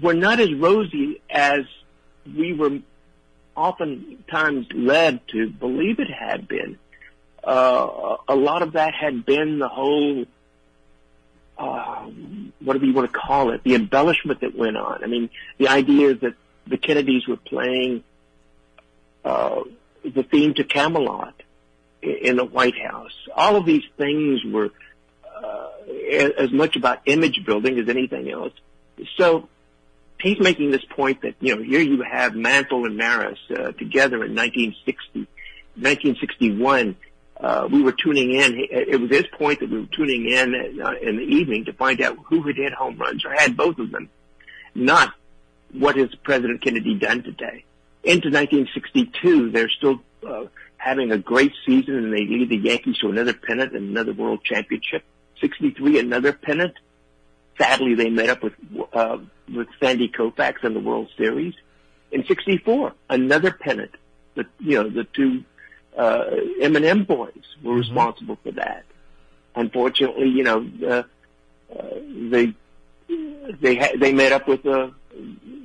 [0.00, 1.60] were not as rosy as
[2.26, 2.78] we were
[3.56, 6.78] oftentimes led to believe it had been.
[7.44, 10.26] Uh, a lot of that had been the whole,
[11.58, 12.06] uh,
[12.60, 15.02] whatever you want to call it, the embellishment that went on.
[15.02, 15.28] I mean,
[15.58, 16.34] the idea that
[16.66, 18.04] the Kennedys were playing
[19.24, 19.62] uh,
[20.04, 21.34] the theme to Camelot
[22.02, 23.14] in the White House.
[23.34, 24.70] All of these things were
[25.34, 25.68] uh,
[26.38, 28.52] as much about image building as anything else.
[29.16, 29.48] So
[30.20, 34.24] he's making this point that, you know, here you have Mantle and Maris uh, together
[34.24, 35.20] in 1960,
[35.74, 36.96] 1961.
[37.42, 38.66] Uh, we were tuning in.
[38.70, 42.00] It was his point that we were tuning in uh, in the evening to find
[42.00, 44.08] out who had hit home runs or had both of them,
[44.76, 45.12] not
[45.72, 47.64] what has President Kennedy done today.
[48.04, 50.44] Into 1962, they're still uh,
[50.76, 54.44] having a great season, and they lead the Yankees to another pennant and another World
[54.44, 55.02] Championship.
[55.40, 56.74] 63, another pennant.
[57.58, 58.54] Sadly, they met up with
[58.92, 59.18] uh,
[59.52, 61.54] with Sandy Koufax in the World Series.
[62.12, 63.90] In '64, another pennant.
[64.36, 65.44] The you know the two
[65.96, 66.24] uh,
[66.60, 67.80] M&M boys were mm-hmm.
[67.80, 68.84] responsible for that.
[69.54, 71.02] Unfortunately, you know uh,
[71.78, 71.88] uh,
[72.30, 72.54] they
[73.60, 74.92] they ha- they met up with the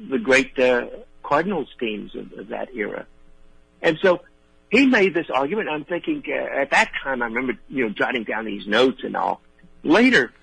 [0.09, 0.87] the great uh,
[1.23, 3.05] Cardinals teams of, of that era,
[3.81, 4.21] and so
[4.69, 5.69] he made this argument.
[5.69, 9.15] I'm thinking uh, at that time, I remember you know jotting down these notes and
[9.15, 9.41] all.
[9.83, 10.33] Later,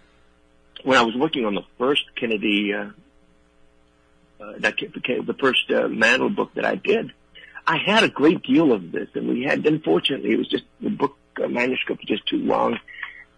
[0.84, 2.90] when I was working on the first Kennedy, uh,
[4.40, 7.12] uh, that the first uh, Mantle book that I did,
[7.66, 9.66] I had a great deal of this, and we had.
[9.66, 12.78] Unfortunately, it was just the book uh, manuscript was just too long,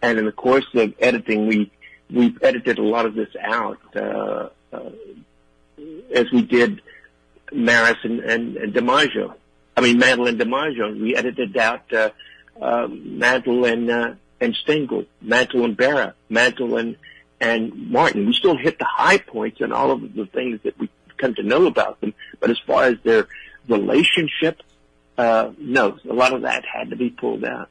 [0.01, 1.71] and in the course of editing, we
[2.09, 4.89] we edited a lot of this out uh, uh,
[6.13, 6.81] as we did
[7.51, 9.33] Maris and, and, and DiMaggio.
[9.75, 10.99] I mean, and DiMaggio.
[10.99, 12.09] We edited out uh,
[12.61, 16.97] uh, and uh, and Stengel, Mantle and Berra, Mantle and
[17.39, 18.25] and Martin.
[18.25, 21.43] We still hit the high points and all of the things that we come to
[21.43, 22.13] know about them.
[22.39, 23.27] But as far as their
[23.67, 24.61] relationship,
[25.17, 27.69] uh, no, a lot of that had to be pulled out.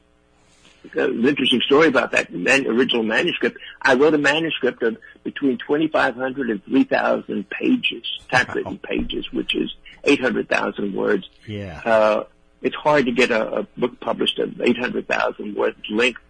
[0.95, 3.57] Uh, an interesting story about that man- original manuscript.
[3.81, 8.79] I wrote a manuscript of between 2,500 and 3,000 pages, typewritten wow.
[8.83, 11.29] pages, which is 800,000 words.
[11.45, 11.81] Yeah.
[11.83, 12.23] Uh,
[12.61, 16.21] it's hard to get a, a book published of 800,000 words length,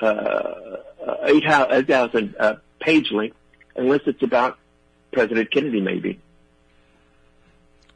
[0.00, 0.76] uh,
[1.24, 3.36] 8,000 uh, page length
[3.78, 4.58] unless it's about
[5.12, 6.20] President Kennedy, maybe.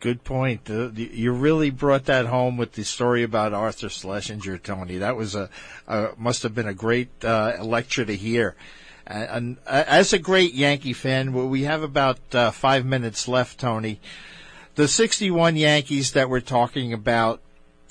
[0.02, 0.68] Good point.
[0.68, 4.98] Uh, you really brought that home with the story about Arthur Schlesinger, Tony.
[4.98, 5.48] That was a,
[5.86, 8.56] a must have been a great uh, lecture to hear.
[9.06, 14.00] And, and, as a great Yankee fan, we have about uh, five minutes left, Tony.
[14.74, 17.40] The 61 Yankees that we're talking about,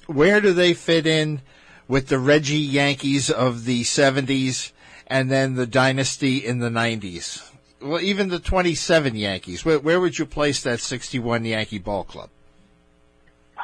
[0.08, 1.40] where do they fit in
[1.88, 4.74] with the Reggie Yankees of the 70s
[5.08, 7.51] and then the dynasty in the 90s?
[7.82, 9.66] Well, even the 27 Yankees.
[9.66, 12.30] Where, where would you place that 61 Yankee ball club?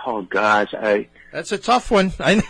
[0.06, 1.08] Oh gosh, I.
[1.32, 2.13] That's a tough one.
[2.19, 2.41] I know.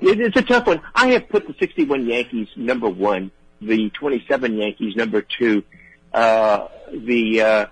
[0.00, 0.80] it, it's a tough one.
[0.94, 5.62] I have put the 61 Yankees number one, the 27 Yankees number two,
[6.12, 7.66] uh, the uh,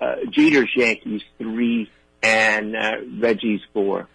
[0.00, 1.90] uh, Jeter's Yankees three,
[2.22, 4.08] and uh, Reggie's four.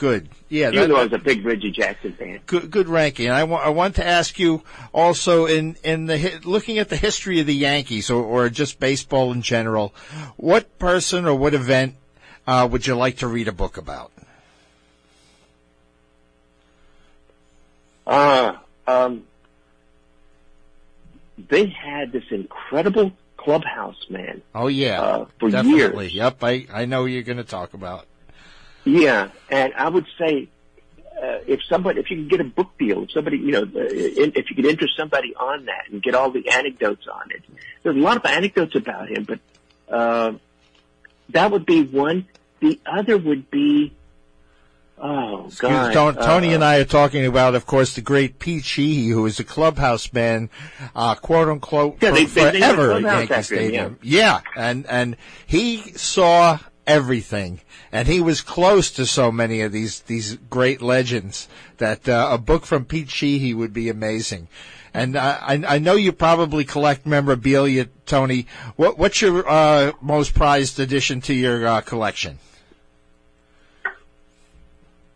[0.00, 0.30] Good.
[0.48, 0.68] Yeah.
[0.68, 2.40] Even that, though I was a big Reggie Jackson fan.
[2.46, 3.26] Good, good ranking.
[3.26, 4.62] And I, wa- I want to ask you
[4.94, 9.30] also in, in the, looking at the history of the Yankees or, or just baseball
[9.30, 9.94] in general,
[10.38, 11.96] what person or what event,
[12.46, 14.10] uh, would you like to read a book about?
[18.06, 19.24] Uh, um,
[21.50, 24.40] they had this incredible clubhouse, man.
[24.54, 26.06] Oh yeah, uh, for definitely.
[26.06, 26.14] years.
[26.14, 28.06] Yep, I I know you're going to talk about.
[28.84, 30.48] Yeah, and I would say
[31.20, 33.68] uh, if somebody, if you could get a book deal, if somebody, you know, uh,
[33.74, 37.42] if you could interest somebody on that and get all the anecdotes on it.
[37.82, 39.38] There's a lot of anecdotes about him, but
[39.94, 40.32] uh,
[41.30, 42.26] that would be one.
[42.60, 43.94] The other would be.
[45.02, 45.94] Oh God!
[45.94, 49.22] Don't, Tony uh, and I are talking about, of course, the great Pete Sheehy, who
[49.22, 50.50] was a clubhouse man,
[50.94, 53.86] uh, quote unquote, yeah, they, they, forever they at Yankee Stadium.
[53.92, 54.42] Him, yeah.
[54.54, 55.16] yeah, and and
[55.46, 56.58] he saw
[56.90, 57.60] everything,
[57.92, 61.48] and he was close to so many of these these great legends
[61.78, 64.48] that uh, a book from Pete Sheehy would be amazing.
[64.92, 68.46] And I, I know you probably collect memorabilia, Tony.
[68.74, 72.40] What, what's your uh, most prized addition to your uh, collection?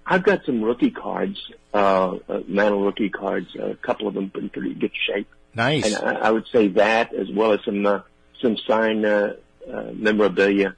[0.07, 3.49] I've got some rookie cards, uh, uh, Mantle rookie cards.
[3.57, 5.29] A couple of them in pretty good shape.
[5.55, 5.87] Nice.
[5.87, 8.01] And I, I would say that as well as some uh,
[8.41, 9.33] some signed uh,
[9.69, 10.77] uh, memorabilia.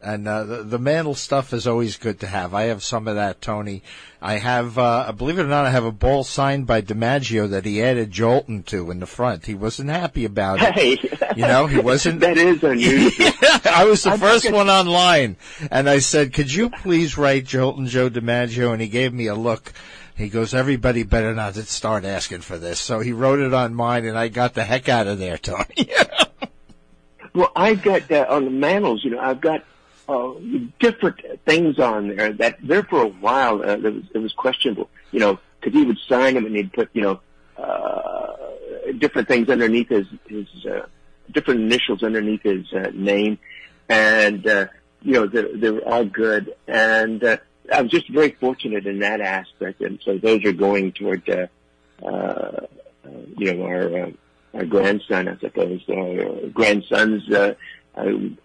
[0.00, 2.54] And uh, the, the Mantle stuff is always good to have.
[2.54, 3.82] I have some of that, Tony.
[4.22, 7.64] I have, uh, believe it or not, I have a ball signed by DiMaggio that
[7.64, 9.46] he added Joltin' to in the front.
[9.46, 10.74] He wasn't happy about it.
[10.74, 10.98] Hey,
[11.36, 12.20] you know, he wasn't.
[12.20, 13.32] that is unusual.
[13.64, 15.36] I was the first one online,
[15.70, 19.34] and I said, "Could you please write Joltin' Joe DiMaggio?" And he gave me a
[19.34, 19.72] look.
[20.16, 24.04] He goes, "Everybody better not start asking for this." So he wrote it on mine,
[24.04, 25.90] and I got the heck out of there, Tony.
[27.34, 29.04] well, I've got uh, on the mantles.
[29.04, 29.62] You know, I've got
[30.08, 30.32] uh,
[30.78, 34.88] different things on there that there for a while uh, it was it was questionable.
[35.12, 37.20] You know, because he would sign them and he'd put you know
[37.56, 38.32] uh,
[38.98, 40.86] different things underneath his his uh,
[41.32, 43.38] different initials underneath his uh, name,
[43.88, 44.66] and uh,
[45.02, 46.54] you know they, they were all good.
[46.66, 47.36] And uh,
[47.72, 49.80] I was just very fortunate in that aspect.
[49.80, 51.46] And so those are going toward uh,
[52.02, 52.66] uh,
[53.36, 54.10] you know our uh,
[54.54, 55.82] our grandson, I suppose,
[56.54, 57.28] grandsons.
[57.30, 57.54] Uh, uh,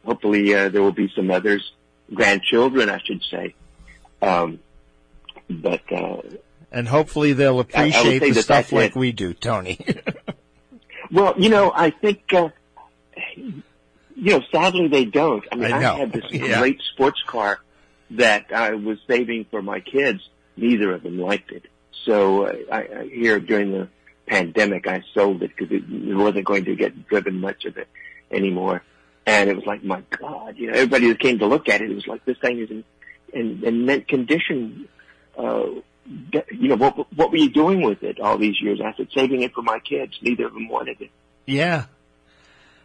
[0.06, 1.74] hopefully, uh, there will be some others,
[2.14, 3.56] grandchildren, I should say.
[4.22, 4.60] Um,
[5.50, 6.22] but uh,
[6.72, 8.96] and hopefully they'll appreciate the that stuff like it.
[8.96, 9.80] we do, Tony.
[11.12, 12.50] well, you know, I think uh,
[13.36, 13.64] you
[14.16, 15.44] know, sadly they don't.
[15.52, 16.60] I mean, I, I had this yeah.
[16.60, 17.60] great sports car
[18.12, 20.28] that I was saving for my kids.
[20.56, 21.66] Neither of them liked it.
[22.06, 23.88] So uh, I, I here during the
[24.26, 27.88] pandemic, I sold it because it wasn't going to get driven much of it
[28.32, 28.84] anymore.
[29.26, 31.90] And it was like, my God, you know, everybody that came to look at it,
[31.90, 32.84] it was like, this thing is in,
[33.34, 34.88] in, in mint condition.
[35.38, 35.66] Uh,
[36.52, 38.82] you know, what, what were you doing with it all these years?
[38.82, 40.18] I said, saving it for my kids.
[40.22, 41.10] Neither of them wanted it.
[41.46, 41.86] Yeah.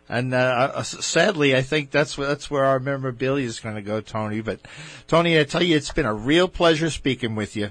[0.09, 4.01] And uh, sadly, I think that's where, that's where our memorabilia is going to go,
[4.01, 4.41] Tony.
[4.41, 4.61] But
[5.07, 7.71] Tony, I tell you, it's been a real pleasure speaking with you.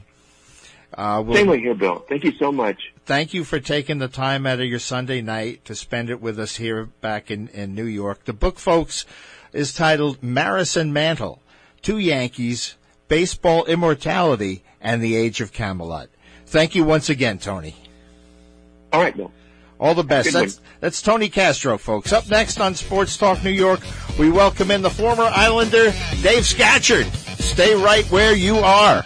[0.94, 2.04] Uh, we'll, Same way here, Bill.
[2.08, 2.94] Thank you so much.
[3.06, 6.40] Thank you for taking the time out of your Sunday night to spend it with
[6.40, 8.26] us here back in, in New York.
[8.26, 9.06] The book, folks,
[9.54, 11.42] is titled Maris and Mantle,
[11.82, 12.76] Two Yankees,
[13.08, 16.10] Baseball Immortality, and the Age of Camelot.
[16.46, 17.76] Thank you once again, Tony.
[18.92, 19.32] All right, Bill.
[19.80, 20.34] All the best.
[20.34, 22.12] That's, that's Tony Castro, folks.
[22.12, 23.82] Up next on Sports Talk New York,
[24.18, 27.06] we welcome in the former Islander, Dave Scatchard.
[27.38, 29.06] Stay right where you are.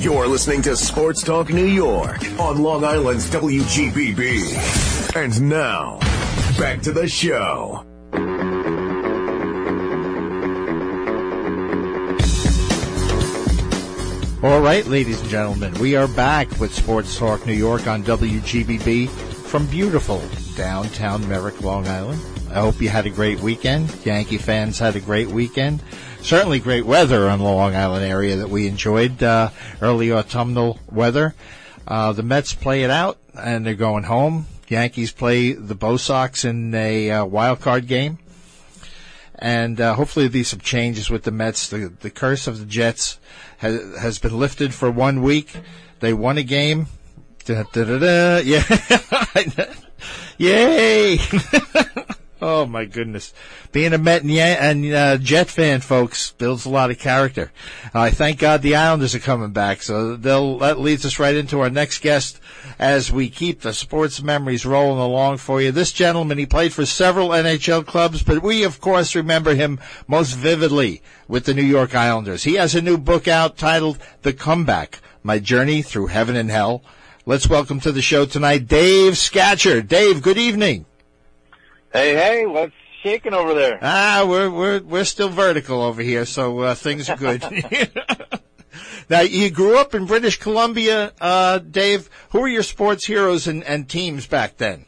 [0.00, 5.14] You're listening to Sports Talk New York on Long Island's WGBB.
[5.14, 5.98] And now,
[6.58, 7.84] back to the show.
[14.42, 19.10] All right, ladies and gentlemen, we are back with Sports Talk New York on WGBB
[19.10, 20.22] from beautiful
[20.56, 22.22] downtown Merrick, Long Island.
[22.48, 23.94] I hope you had a great weekend.
[24.06, 25.82] Yankee fans had a great weekend.
[26.22, 31.34] Certainly great weather on the Long Island area that we enjoyed, uh, early autumnal weather.
[31.88, 34.46] Uh, the Mets play it out and they're going home.
[34.68, 38.18] Yankees play the Bo Sox in a uh, wild card game.
[39.34, 41.68] And uh, hopefully there'll be some changes with the Mets.
[41.68, 43.18] The, the curse of the Jets
[43.58, 45.56] has, has been lifted for one week.
[46.00, 46.86] They won a game.
[47.44, 48.38] Da, da, da.
[48.38, 48.62] Yeah.
[50.38, 51.18] Yay!
[52.40, 53.32] oh my goodness.
[53.72, 57.52] Being a Met and, and uh, Jet fan, folks, builds a lot of character.
[57.94, 59.82] I uh, thank God the Islanders are coming back.
[59.82, 62.40] So they'll, that leads us right into our next guest
[62.78, 65.70] as we keep the sports memories rolling along for you.
[65.72, 70.32] This gentleman, he played for several NHL clubs, but we of course remember him most
[70.32, 72.44] vividly with the New York Islanders.
[72.44, 76.82] He has a new book out titled The Comeback, My Journey Through Heaven and Hell.
[77.26, 79.88] Let's welcome to the show tonight Dave Scatchard.
[79.88, 80.86] Dave, good evening.
[81.92, 82.72] Hey, hey, what's
[83.02, 83.80] shaking over there?
[83.82, 87.42] Ah, we're we're we're still vertical over here, so uh, things are good.
[89.10, 92.08] now, you grew up in British Columbia, uh, Dave.
[92.30, 94.86] Who were your sports heroes and, and teams back then?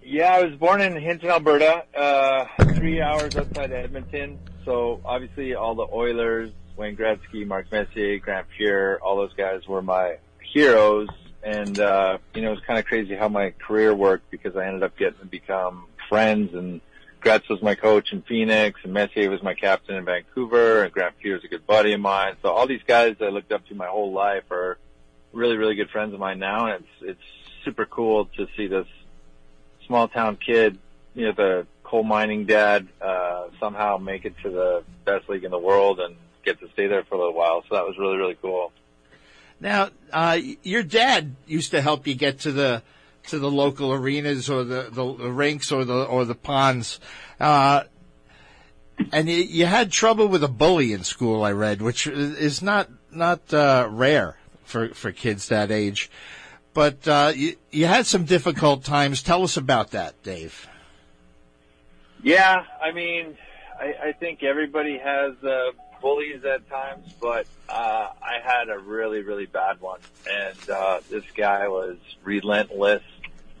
[0.00, 4.38] Yeah, I was born in Hinton, Alberta, uh, three hours outside Edmonton.
[4.64, 9.82] So obviously, all the Oilers, Wayne Gretzky, Mark Messier, Grant Fuhr, all those guys were
[9.82, 10.18] my
[10.52, 11.08] heroes
[11.42, 14.66] and uh, you know, it was kind of crazy how my career worked because I
[14.66, 16.80] ended up getting to become friends and
[17.20, 21.14] Gretz was my coach in Phoenix and Messier was my captain in Vancouver and Grant
[21.22, 22.36] is a good buddy of mine.
[22.42, 24.78] So all these guys I looked up to my whole life are
[25.32, 28.86] really, really good friends of mine now and it's, it's super cool to see this
[29.86, 30.78] small town kid,
[31.14, 35.50] you know, the coal mining dad, uh, somehow make it to the best league in
[35.50, 37.62] the world and get to stay there for a little while.
[37.68, 38.72] So that was really, really cool.
[39.60, 42.82] Now, uh, your dad used to help you get to the
[43.28, 46.98] to the local arenas or the, the, the rinks or the or the ponds,
[47.38, 47.84] uh,
[49.12, 51.44] and you, you, had trouble with a bully in school.
[51.44, 56.10] I read, which is not not uh, rare for for kids that age.
[56.72, 59.22] But uh, you, you had some difficult times.
[59.22, 60.68] Tell us about that, Dave.
[62.22, 63.36] Yeah, I mean,
[63.80, 65.70] I, I think everybody has uh,
[66.02, 70.00] bullies at times, but uh, I had a really, really bad one.
[70.30, 73.02] And uh, this guy was relentless.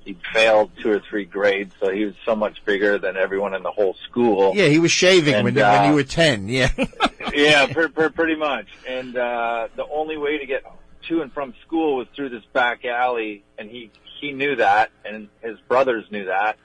[0.04, 3.62] He failed two or three grades, so he was so much bigger than everyone in
[3.62, 4.52] the whole school.
[4.54, 6.70] Yeah, he was shaving and, when, uh, when you were 10, yeah.
[7.34, 8.66] yeah, per, per, pretty much.
[8.86, 10.64] And uh, the only way to get
[11.08, 15.28] to and from school was through this back alley, and he, he knew that, and
[15.42, 16.56] his brothers knew that.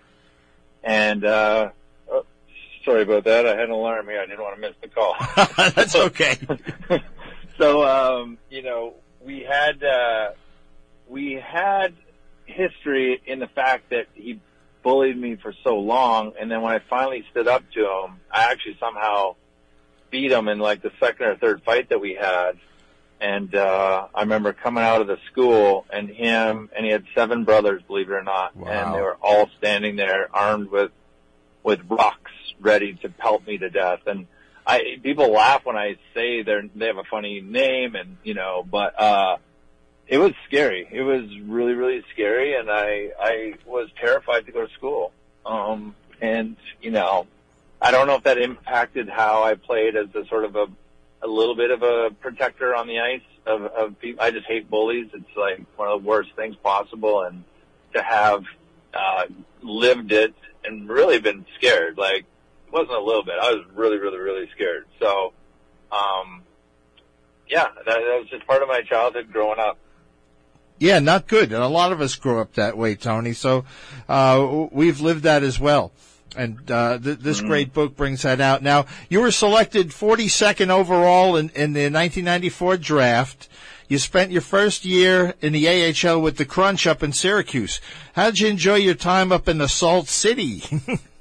[0.83, 1.69] And uh,
[2.85, 3.45] sorry about that.
[3.45, 4.21] I had an alarm here.
[4.21, 5.15] I didn't want to miss the call.
[5.75, 6.37] That's okay.
[7.57, 10.29] so, um, you know, we had, uh,
[11.09, 11.95] we had
[12.45, 14.39] history in the fact that he
[14.83, 16.33] bullied me for so long.
[16.39, 19.35] And then when I finally stood up to him, I actually somehow
[20.11, 22.59] beat him in like the second or third fight that we had.
[23.19, 27.45] And, uh, I remember coming out of the school and him, and he had seven
[27.45, 28.55] brothers, believe it or not.
[28.55, 28.67] Wow.
[28.67, 30.91] And they were all standing there armed with,
[31.63, 32.31] with rocks
[32.65, 34.01] ready to pelt me to death.
[34.07, 34.27] And
[34.65, 38.65] I, people laugh when I say they're, they have a funny name and, you know,
[38.69, 39.37] but, uh,
[40.07, 40.87] it was scary.
[40.91, 42.55] It was really, really scary.
[42.59, 45.11] And I, I was terrified to go to school.
[45.45, 47.27] Um, and, you know,
[47.81, 50.67] I don't know if that impacted how I played as a sort of a,
[51.21, 54.23] a little bit of a protector on the ice of, of people.
[54.23, 55.07] I just hate bullies.
[55.13, 57.21] It's like one of the worst things possible.
[57.21, 57.43] And
[57.93, 58.43] to have,
[58.93, 59.25] uh,
[59.61, 60.33] lived it
[60.63, 62.25] and really been scared, like
[62.75, 63.35] wasn't a little bit.
[63.41, 64.85] I was really, really, really scared.
[64.99, 65.31] So,
[65.93, 66.43] um,
[67.47, 69.77] yeah, that, that was just part of my childhood growing up.
[70.77, 71.53] Yeah, not good.
[71.53, 73.31] And a lot of us grow up that way, Tony.
[73.31, 73.63] So,
[74.09, 75.93] uh, we've lived that as well.
[76.35, 77.47] And, uh, th- this mm-hmm.
[77.47, 78.61] great book brings that out.
[78.61, 83.47] Now, you were selected 42nd overall in, in the 1994 draft.
[83.87, 87.79] you spent your first year in the AHL with the Crunch up in Syracuse.
[88.13, 90.63] How did you enjoy your time up in the Salt City?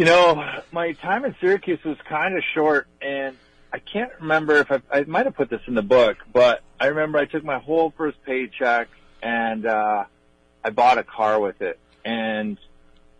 [0.00, 3.36] you know, my time in Syracuse was kind of short, and
[3.70, 6.86] I can't remember if I, I might have put this in the book, but I
[6.86, 8.88] remember I took my whole first paycheck
[9.22, 10.04] and uh,
[10.64, 11.78] I bought a car with it.
[12.02, 12.56] And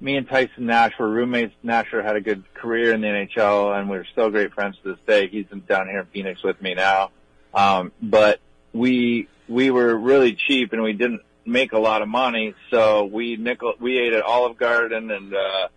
[0.00, 1.52] me and Tyson Nash were roommates.
[1.62, 5.00] Nasher had a good career in the NHL, and we're still great friends to this
[5.06, 5.28] day.
[5.28, 7.10] He's down here in Phoenix with me now.
[7.52, 8.40] Um, but
[8.72, 13.36] we we were really cheap, and we didn't make a lot of money, so we
[13.36, 15.34] nickel we ate at Olive Garden and.
[15.34, 15.68] uh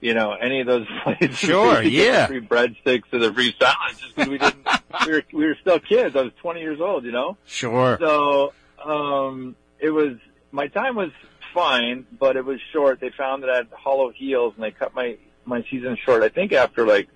[0.00, 1.36] you know, any of those places.
[1.36, 2.26] Sure, yeah.
[2.26, 4.66] Free breadsticks or the free salads just because we didn't,
[5.06, 6.16] we were, we were still kids.
[6.16, 7.36] I was 20 years old, you know?
[7.46, 7.98] Sure.
[8.00, 8.52] So,
[8.84, 10.16] um, it was,
[10.52, 11.10] my time was
[11.54, 13.00] fine, but it was short.
[13.00, 16.22] They found that I had hollow heels and they cut my, my season short.
[16.22, 17.08] I think after like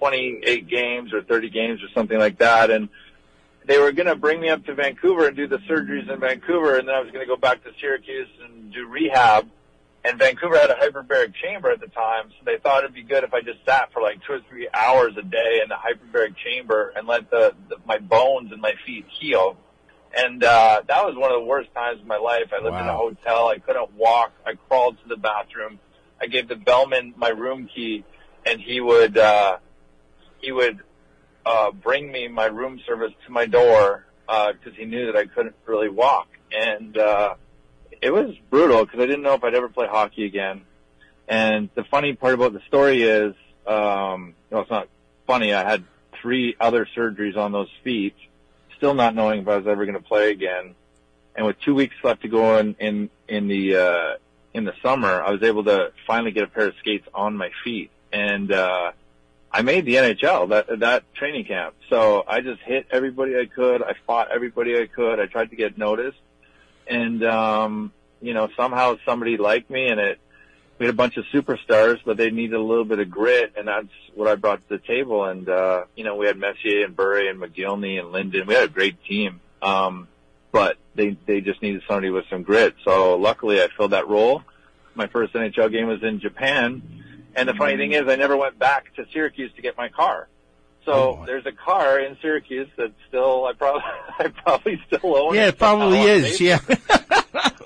[0.00, 2.70] 28 games or 30 games or something like that.
[2.70, 2.88] And
[3.66, 6.78] they were going to bring me up to Vancouver and do the surgeries in Vancouver.
[6.78, 9.48] And then I was going to go back to Syracuse and do rehab
[10.04, 13.22] and Vancouver had a hyperbaric chamber at the time, so they thought it'd be good
[13.22, 16.36] if I just sat for like two or three hours a day in the hyperbaric
[16.36, 19.58] chamber and let the, the my bones and my feet heal.
[20.16, 22.50] And uh, that was one of the worst times of my life.
[22.52, 22.82] I lived wow.
[22.82, 23.48] in a hotel.
[23.48, 24.32] I couldn't walk.
[24.44, 25.78] I crawled to the bathroom.
[26.20, 28.04] I gave the bellman my room key,
[28.44, 29.58] and he would uh,
[30.40, 30.80] he would
[31.44, 35.26] uh, bring me my room service to my door because uh, he knew that I
[35.26, 36.28] couldn't really walk.
[36.52, 37.34] And uh,
[38.02, 40.62] it was brutal because I didn't know if I'd ever play hockey again.
[41.28, 43.34] And the funny part about the story is,
[43.66, 44.88] um, well, it's not
[45.26, 45.54] funny.
[45.54, 45.84] I had
[46.20, 48.14] three other surgeries on those feet,
[48.76, 50.74] still not knowing if I was ever going to play again.
[51.36, 54.16] And with two weeks left to go in in in the uh,
[54.52, 57.50] in the summer, I was able to finally get a pair of skates on my
[57.62, 58.90] feet, and uh,
[59.52, 61.76] I made the NHL that that training camp.
[61.88, 63.82] So I just hit everybody I could.
[63.82, 65.20] I fought everybody I could.
[65.20, 66.18] I tried to get noticed
[66.90, 70.20] and um, you know somehow somebody liked me, and it
[70.78, 73.68] we had a bunch of superstars, but they needed a little bit of grit, and
[73.68, 75.24] that's what I brought to the table.
[75.24, 78.46] And uh, you know we had Messier and Bure and Mogilny and Linden.
[78.46, 80.08] We had a great team, um,
[80.52, 82.74] but they they just needed somebody with some grit.
[82.84, 84.42] So luckily, I filled that role.
[84.94, 86.82] My first NHL game was in Japan,
[87.36, 90.28] and the funny thing is, I never went back to Syracuse to get my car.
[90.84, 91.26] So oh.
[91.26, 93.82] there's a car in Syracuse that still I probably
[94.18, 95.34] I probably still own.
[95.34, 95.38] It.
[95.38, 96.40] Yeah, it probably is.
[96.40, 96.60] Yeah.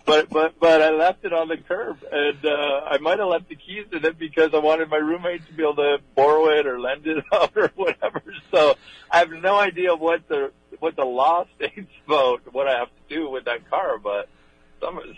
[0.05, 3.49] but but but I left it on the curb, and uh, I might have left
[3.49, 6.67] the keys in it because I wanted my roommate to be able to borrow it
[6.67, 8.23] or lend it out or whatever.
[8.51, 8.75] So
[9.11, 13.15] I have no idea what the what the law states about what I have to
[13.15, 14.29] do with that car, but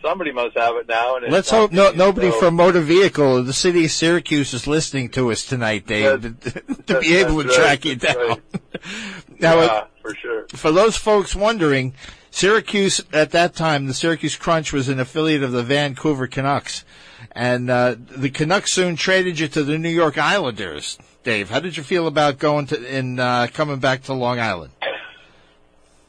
[0.03, 1.17] somebody must have it now.
[1.17, 2.41] And Let's hope no, nobody so.
[2.41, 6.51] from Motor Vehicle, the city of Syracuse, is listening to us tonight, Dave, to,
[6.87, 8.17] to be able to right, track you down.
[8.17, 8.43] Right.
[9.41, 10.47] now, yeah, for sure.
[10.49, 11.95] For those folks wondering,
[12.31, 16.85] Syracuse at that time, the Syracuse Crunch was an affiliate of the Vancouver Canucks,
[17.33, 20.99] and uh, the Canucks soon traded you to the New York Islanders.
[21.23, 24.73] Dave, how did you feel about going to in uh, coming back to Long Island?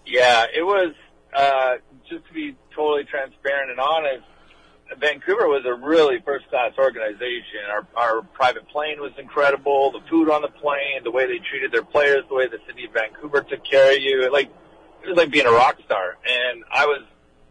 [0.06, 0.94] Yeah, it was
[1.34, 1.78] uh,
[2.10, 4.24] just to be totally transparent and honest,
[5.00, 7.60] Vancouver was a really first class organization.
[7.70, 9.92] Our, our private plane was incredible.
[9.92, 12.86] The food on the plane, the way they treated their players, the way the city
[12.86, 14.32] of Vancouver took care of you.
[14.32, 14.50] Like,
[15.04, 16.18] it was like being a rock star.
[16.26, 17.04] And I was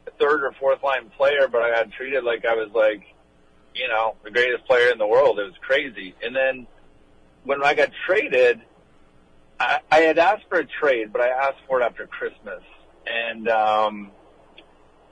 [0.06, 3.02] a third or fourth line player, but I got treated like I was like,
[3.74, 5.38] you know, the greatest player in the world.
[5.38, 6.14] It was crazy.
[6.22, 6.66] And then
[7.44, 8.62] when I got traded,
[9.60, 12.62] I, I had asked for a trade, but I asked for it after Christmas.
[13.06, 14.10] And, um,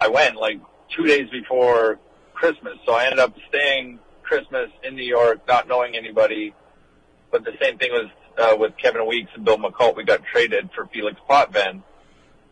[0.04, 0.60] I went like
[0.94, 1.98] two days before
[2.34, 2.74] Christmas.
[2.84, 6.54] So I ended up staying Christmas in New York, not knowing anybody.
[7.30, 9.96] But the same thing was uh, with Kevin Weeks and Bill Muckalt.
[9.96, 11.82] We got traded for Felix Potvin.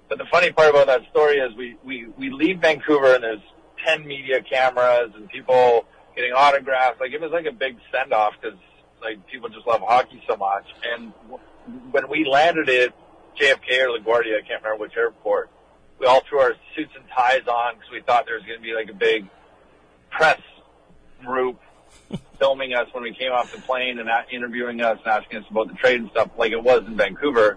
[0.08, 3.40] But the funny part about that story is we, we, we leave Vancouver and there's
[3.84, 5.84] 10 media cameras and people
[6.16, 7.00] getting autographs.
[7.00, 8.58] Like it was like a big send off because
[9.02, 10.64] like people just love hockey so much.
[10.90, 11.42] And w-
[11.90, 12.94] when we landed at
[13.38, 15.50] JFK or LaGuardia, I can't remember which airport,
[16.02, 18.62] we all threw our suits and ties on because we thought there was going to
[18.62, 19.28] be like a big
[20.10, 20.40] press
[21.24, 21.60] group
[22.40, 25.68] filming us when we came off the plane and interviewing us and asking us about
[25.68, 27.56] the trade and stuff like it was in Vancouver.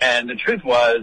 [0.00, 1.02] And the truth was,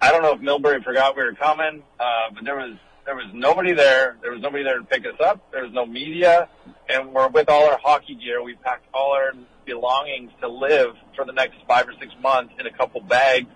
[0.00, 3.26] I don't know if Milbury forgot we were coming, uh, but there was there was
[3.32, 4.16] nobody there.
[4.20, 5.50] There was nobody there to pick us up.
[5.50, 6.48] There was no media,
[6.88, 8.42] and we're with all our hockey gear.
[8.44, 9.32] We packed all our
[9.64, 13.48] belongings to live for the next five or six months in a couple bags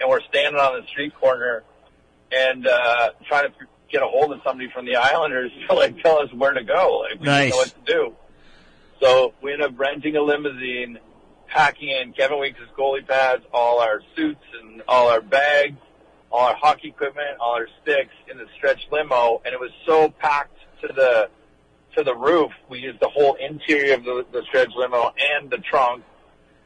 [0.00, 1.64] and we're standing on the street corner
[2.32, 3.54] and uh, trying to
[3.90, 7.04] get a hold of somebody from the Islanders to like tell us where to go.
[7.08, 7.44] Like we nice.
[7.44, 8.16] didn't know what to do.
[9.00, 10.98] So we ended up renting a limousine
[11.46, 15.78] packing in Kevin Weeks' goalie pads, all our suits and all our bags,
[16.30, 20.10] all our hockey equipment, all our sticks in the stretch limo, and it was so
[20.10, 21.30] packed to the
[21.96, 22.52] to the roof.
[22.68, 26.04] We used the whole interior of the, the stretch limo and the trunk,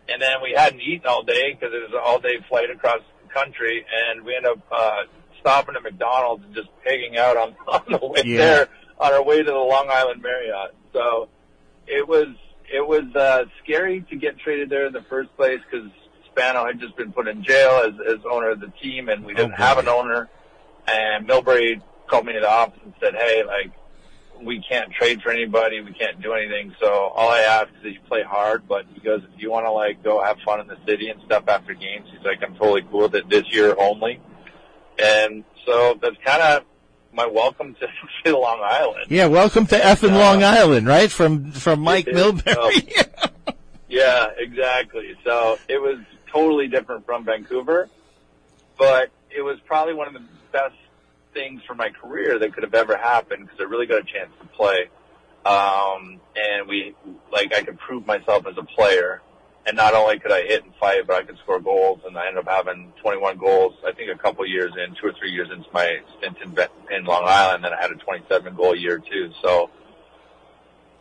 [0.09, 3.01] and then we hadn't eaten all day because it was an all day flight across
[3.33, 4.97] country, and we ended up uh,
[5.41, 8.37] stopping at McDonald's and just pigging out on, on the way Yeah.
[8.39, 8.69] there
[8.99, 10.75] on our way to the Long Island Marriott.
[10.93, 11.29] So
[11.87, 12.29] it was
[12.73, 15.91] it was uh, scary to get traded there in the first place because
[16.31, 19.35] Spano had just been put in jail as, as owner of the team, and we
[19.35, 20.31] didn't Oh, have an owner.
[20.89, 23.73] And Milbury called me to the office and said, "Hey, like
[24.45, 26.75] we can't trade for anybody, we can't do anything.
[26.81, 28.67] So all I ask is that you play hard.
[28.69, 31.21] But he goes, if you want to like go have fun in the city and
[31.23, 34.21] stuff after games, he's like, I'm totally cool with it this year only.
[34.99, 36.65] And so that's kind of
[37.13, 37.89] my welcome to,
[38.25, 39.07] to Long Island.
[39.09, 41.11] Yeah, welcome to effing Uh, Long Island, right?
[41.11, 42.23] From from Mike it is.
[42.23, 42.33] Oh.
[42.33, 43.55] Milbury.
[43.89, 45.15] Yeah, exactly.
[45.23, 45.99] So it was
[46.33, 47.91] totally different from Vancouver,
[48.79, 50.75] but it was probably one of the best
[51.33, 54.31] things for my career that could have ever happened because I really got a chance
[54.41, 54.89] to play.
[55.45, 56.95] Um, and we,
[57.33, 59.23] like, I could prove myself as a player.
[59.65, 62.01] And not only could I hit and fight, but I could score goals.
[62.05, 65.13] And I ended up having 21 goals, I think a couple years in, two or
[65.13, 66.57] three years into my stint in,
[66.97, 67.65] in Long Island.
[67.65, 69.31] Then I had a 27 goal year too.
[69.41, 69.71] So,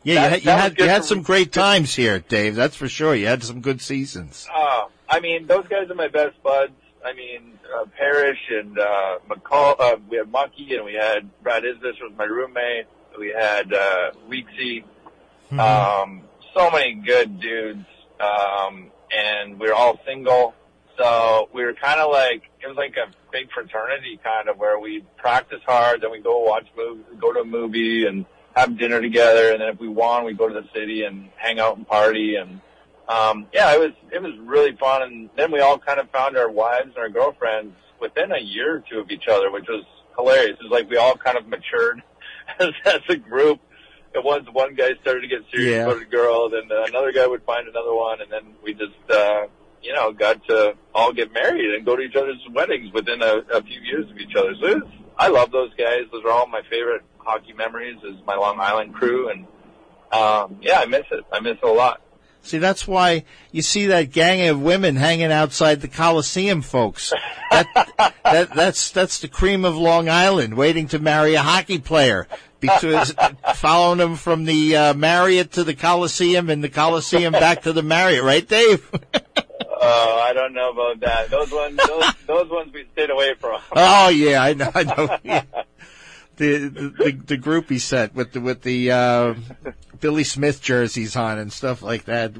[0.04, 1.24] yeah, you had you had, you had some me.
[1.24, 2.56] great times here, Dave.
[2.56, 3.16] That's for sure.
[3.16, 4.48] You had some good seasons.
[4.54, 6.72] Uh, I mean, those guys are my best buds.
[7.06, 9.80] I mean, uh, Parrish and uh, McCall.
[9.80, 12.86] Uh, we had Monkey, and we had Brad Isbis was my roommate.
[13.18, 14.84] We had uh, Weeksy.
[15.52, 15.60] Mm-hmm.
[15.60, 16.22] Um,
[16.56, 17.86] so many good dudes,
[18.20, 20.54] um, and we were all single.
[20.98, 24.80] So we were kind of like it was like a big fraternity kind of where
[24.80, 28.26] we practice hard, then we go watch movies, go to a movie, and
[28.56, 29.52] have dinner together.
[29.52, 32.36] And then if we won, we go to the city and hang out and party.
[32.36, 32.62] And
[33.12, 35.02] um, yeah, it was it was really fun.
[35.04, 38.78] And then we all kind of found our wives and our girlfriends within a year
[38.78, 39.84] or two of each other, which was
[40.18, 40.58] hilarious.
[40.60, 42.02] It was like we all kind of matured
[42.60, 43.60] as, as a group.
[44.14, 45.84] And once one guy started to get serious Yeah.
[45.88, 49.44] about a girl, then another guy would find another one, and then we just, uh,
[49.82, 53.38] you know, got to all get married and go to each other's weddings within a,
[53.54, 54.54] a few years of each other.
[54.60, 56.02] So it was, I love those guys.
[56.12, 57.98] Those are all my favorite hockey memories.
[58.04, 59.46] Is my Long Island crew, and
[60.12, 61.24] um, yeah, I miss it.
[61.32, 62.02] I miss it a lot.
[62.44, 67.14] See, that's why you see that gang of women hanging outside the Coliseum, folks.
[67.52, 67.68] That,
[68.24, 72.28] that that's that's the cream of Long Island, waiting to marry a hockey player.
[72.60, 73.14] Because
[73.56, 77.82] following them from the uh, Marriott to the Coliseum and the Coliseum back to the
[77.82, 78.90] Marriott, right, Dave?
[79.84, 81.32] Oh, I don't know about that.
[81.32, 83.60] Those ones, those, those ones we stayed away from.
[83.76, 85.18] Oh yeah, I know, I know.
[85.24, 85.44] Yeah.
[86.42, 89.36] The, the the groupie set with the with the uh,
[90.00, 92.34] Billy Smith jerseys on and stuff like that.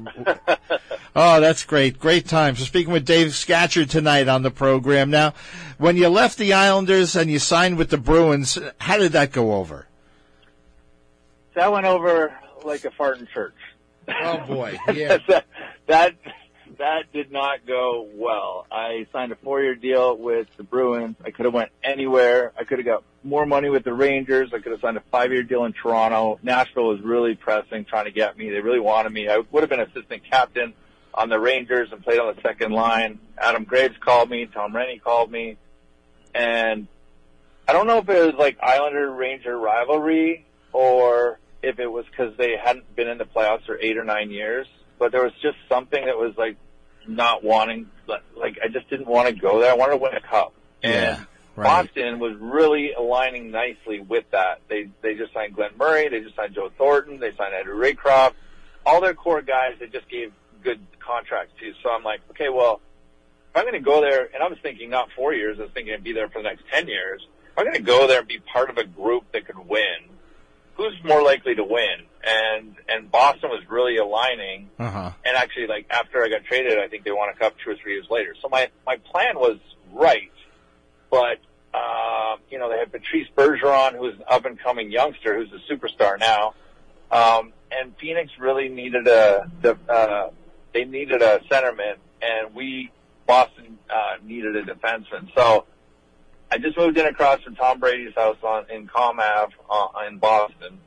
[1.14, 2.56] Oh, that's great, great time.
[2.56, 5.10] So speaking with Dave Scatchard tonight on the program.
[5.10, 5.34] Now,
[5.78, 9.54] when you left the Islanders and you signed with the Bruins, how did that go
[9.54, 9.86] over?
[11.54, 13.54] That went over like a fart in church.
[14.08, 15.44] Oh boy, that,
[15.86, 16.14] that
[16.78, 18.66] that did not go well.
[18.70, 21.16] I signed a four year deal with the Bruins.
[21.24, 22.52] I could have went anywhere.
[22.58, 24.52] I could have got more money with the Rangers.
[24.52, 26.38] I could have signed a five year deal in Toronto.
[26.42, 28.50] Nashville was really pressing, trying to get me.
[28.50, 29.28] They really wanted me.
[29.28, 30.74] I would have been assistant captain
[31.14, 33.18] on the Rangers and played on the second line.
[33.38, 34.46] Adam Graves called me.
[34.46, 35.56] Tom Renney called me,
[36.34, 36.86] and
[37.68, 42.36] I don't know if it was like Islander Ranger rivalry or if it was because
[42.36, 44.66] they hadn't been in the playoffs for eight or nine years.
[45.02, 46.56] But there was just something that was like
[47.08, 49.72] not wanting, like I just didn't want to go there.
[49.72, 51.24] I wanted to win a cup, and Yeah,
[51.56, 51.88] right.
[51.88, 54.60] Boston was really aligning nicely with that.
[54.68, 58.34] They they just signed Glen Murray, they just signed Joe Thornton, they signed Andrew Raycroft,
[58.86, 59.72] all their core guys.
[59.80, 60.32] They just gave
[60.62, 61.72] good contracts to.
[61.82, 62.80] So I'm like, okay, well,
[63.50, 65.72] if I'm going to go there, and I was thinking not four years, I was
[65.72, 67.26] thinking I'd be there for the next 10 years.
[67.50, 70.14] If I'm going to go there and be part of a group that could win,
[70.76, 72.06] who's more likely to win?
[72.24, 74.70] And, and Boston was really aligning.
[74.78, 75.10] Uh huh.
[75.24, 77.76] And actually, like, after I got traded, I think they won a cup two or
[77.76, 78.34] three years later.
[78.40, 79.58] So my, my plan was
[79.92, 80.30] right.
[81.10, 81.40] But,
[81.74, 85.72] um, you know, they had Patrice Bergeron, who's an up and coming youngster, who's a
[85.72, 86.54] superstar now.
[87.10, 90.30] Um, and Phoenix really needed a, the, uh,
[90.72, 92.90] they needed a centerman and we,
[93.26, 95.34] Boston, uh, needed a defenseman.
[95.34, 95.66] So
[96.50, 100.18] I just moved in across from Tom Brady's house on, in Comm Ave, uh, in
[100.18, 100.78] Boston.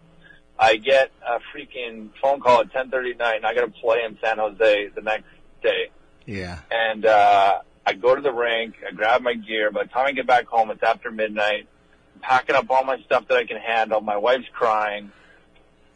[0.58, 4.04] I get a freaking phone call at 10:30 at night, and I got to play
[4.04, 5.26] in San Jose the next
[5.62, 5.90] day.
[6.26, 6.60] Yeah.
[6.72, 9.72] And uh, I go to the rink, I grab my gear.
[9.72, 11.68] By the time I get back home, it's after midnight.
[12.16, 14.02] I'm packing up all my stuff that I can handle.
[14.02, 15.12] My wife's crying,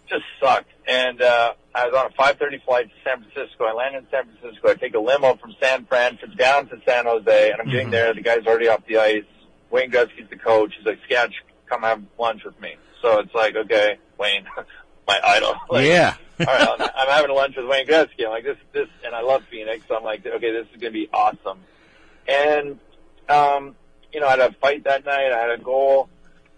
[0.07, 0.69] just sucked.
[0.87, 3.63] And uh, I was on a 5:30 flight to San Francisco.
[3.63, 4.69] I land in San Francisco.
[4.69, 7.91] I take a limo from San Fran to down to San Jose, and I'm getting
[7.91, 8.13] there.
[8.13, 9.23] The guy's already off the ice.
[9.71, 10.73] Wayne Gretzky's the coach.
[10.77, 11.33] He's like, "Sketch,
[11.67, 14.45] come have lunch with me." So it's like, okay, Wayne,
[15.07, 15.55] my idol.
[15.69, 16.15] Like, yeah.
[16.39, 18.25] all right, I'm, I'm having lunch with Wayne Gretzky.
[18.25, 19.85] I'm like, this, this, and I love Phoenix.
[19.87, 21.59] So I'm like, okay, this is going to be awesome.
[22.27, 22.79] And,
[23.27, 23.75] um,
[24.13, 25.31] you know, I had a fight that night.
[25.31, 26.09] I had a goal.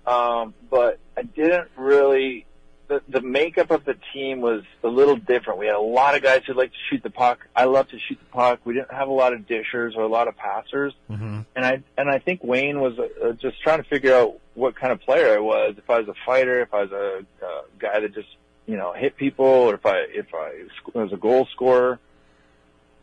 [0.05, 2.45] Um, but I didn't really,
[2.91, 5.59] the, the makeup of the team was a little different.
[5.59, 7.47] We had a lot of guys who like to shoot the puck.
[7.55, 8.59] I love to shoot the puck.
[8.65, 10.93] We didn't have a lot of dishers or a lot of passers.
[11.09, 11.41] Mm-hmm.
[11.55, 14.91] And I, and I think Wayne was uh, just trying to figure out what kind
[14.91, 15.75] of player I was.
[15.77, 18.27] If I was a fighter, if I was a uh, guy that just,
[18.65, 21.97] you know, hit people or if I, if I was a goal scorer.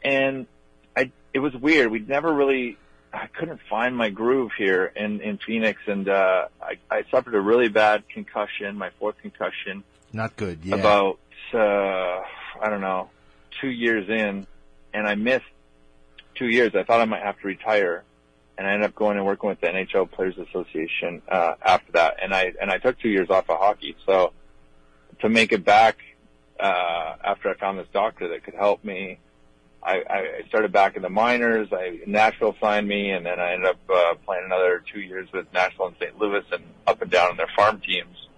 [0.04, 0.46] And
[0.94, 1.90] I, it was weird.
[1.90, 2.76] We'd never really,
[3.12, 7.40] I couldn't find my groove here in, in Phoenix and, uh, I, I suffered a
[7.40, 9.82] really bad concussion, my fourth concussion
[10.12, 10.60] Not good.
[10.62, 10.76] Yeah.
[10.76, 11.18] about,
[11.54, 12.22] uh,
[12.60, 13.10] I don't know,
[13.60, 14.46] two years in
[14.92, 15.44] and I missed
[16.34, 16.74] two years.
[16.74, 18.04] I thought I might have to retire
[18.58, 22.16] and I ended up going and working with the NHL Players Association, uh, after that.
[22.20, 23.96] And I, and I took two years off of hockey.
[24.04, 24.32] So
[25.20, 25.98] to make it back,
[26.58, 29.18] uh, after I found this doctor that could help me,
[29.82, 31.68] I, I started back in the minors.
[31.72, 35.46] I Nashville signed me, and then I ended up uh, playing another two years with
[35.52, 36.18] Nashville and St.
[36.18, 38.28] Louis, and up and down in their farm teams.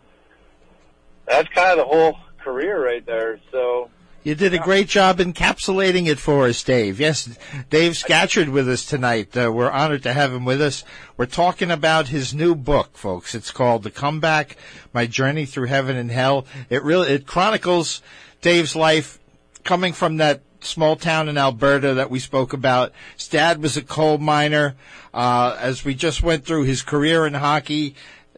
[1.26, 3.40] That's kind of the whole career right there.
[3.52, 3.90] So
[4.22, 7.00] You did a great job encapsulating it for us, Dave.
[7.00, 7.38] Yes,
[7.70, 9.34] Dave Scatchard with us tonight.
[9.36, 10.84] Uh, we're honored to have him with us.
[11.16, 13.34] We're talking about his new book, folks.
[13.34, 14.56] It's called The Comeback:
[14.92, 16.46] My Journey Through Heaven and Hell.
[16.68, 18.02] It really it chronicles
[18.42, 19.18] Dave's life
[19.64, 22.92] coming from that small town in Alberta that we spoke about.
[23.16, 24.76] His dad was a coal miner.
[25.12, 27.96] Uh, as we just went through his career in hockey,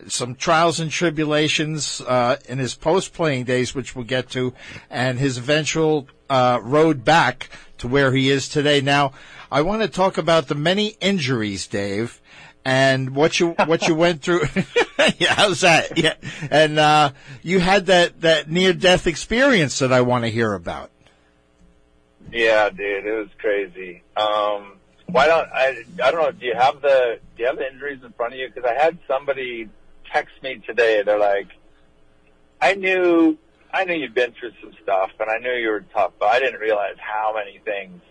[0.08, 4.54] some trials and tribulations uh, in his post-playing days, which we'll get to,
[4.90, 8.80] and his eventual uh, road back to where he is today.
[8.80, 9.12] Now,
[9.50, 12.20] I want to talk about the many injuries, Dave,
[12.64, 14.42] and what you what you went through.
[15.18, 15.98] yeah, how's that?
[15.98, 16.14] Yeah,
[16.50, 17.10] and uh,
[17.42, 20.90] you had that that near-death experience that I want to hear about.
[22.32, 24.02] Yeah, dude, it was crazy.
[24.16, 25.82] Um, why don't I?
[26.02, 26.32] I don't know.
[26.32, 28.48] Do you have the Do you have the injuries in front of you?
[28.48, 29.68] Because I had somebody
[30.12, 31.02] text me today.
[31.02, 31.48] They're like,
[32.60, 33.38] I knew.
[33.74, 36.38] I knew you'd been through some stuff, and I knew you were tough, but I
[36.40, 38.02] didn't realize how many things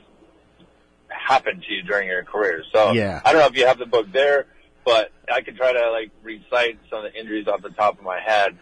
[1.08, 2.64] happened to you during your career.
[2.72, 3.22] So Yeah.
[3.24, 4.48] I don't know if you have the book there,
[4.86, 8.04] but I could try to like recite some of the injuries off the top of
[8.04, 8.58] my head.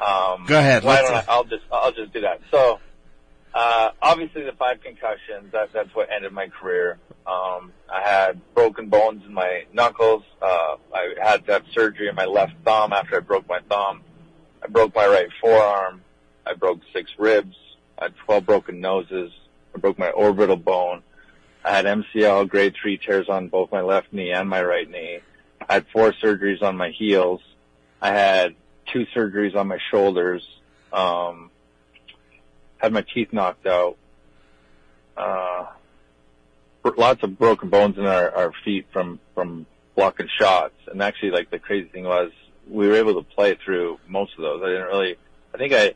[0.00, 2.40] Um, Go ahead, Why don't I, I'll just I'll just do that.
[2.50, 2.80] So
[3.54, 6.98] uh, obviously the five concussions that that's what ended my career.
[7.26, 10.24] Um, I had broken bones in my knuckles.
[10.42, 14.02] Uh, I had to have surgery in my left thumb after I broke my thumb.
[14.62, 16.02] I broke my right forearm.
[16.44, 17.56] I broke six ribs.
[17.98, 19.32] I had 12 broken noses.
[19.74, 21.02] I broke my orbital bone.
[21.64, 25.20] I had MCL grade three tears on both my left knee and my right knee.
[25.68, 27.40] I had four surgeries on my heels.
[28.02, 28.56] I had
[28.92, 30.46] two surgeries on my shoulders.
[30.92, 31.50] Um,
[32.84, 33.96] had my teeth knocked out.
[35.16, 35.66] Uh,
[36.96, 39.66] lots of broken bones in our, our feet from, from
[39.96, 40.74] blocking shots.
[40.86, 42.30] And actually, like, the crazy thing was,
[42.68, 44.62] we were able to play through most of those.
[44.62, 45.16] I didn't really,
[45.54, 45.94] I think I,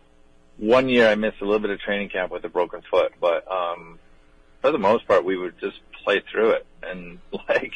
[0.56, 3.50] one year I missed a little bit of training camp with a broken foot, but,
[3.50, 3.98] um,
[4.62, 7.18] for the most part, we would just play through it and,
[7.48, 7.72] like,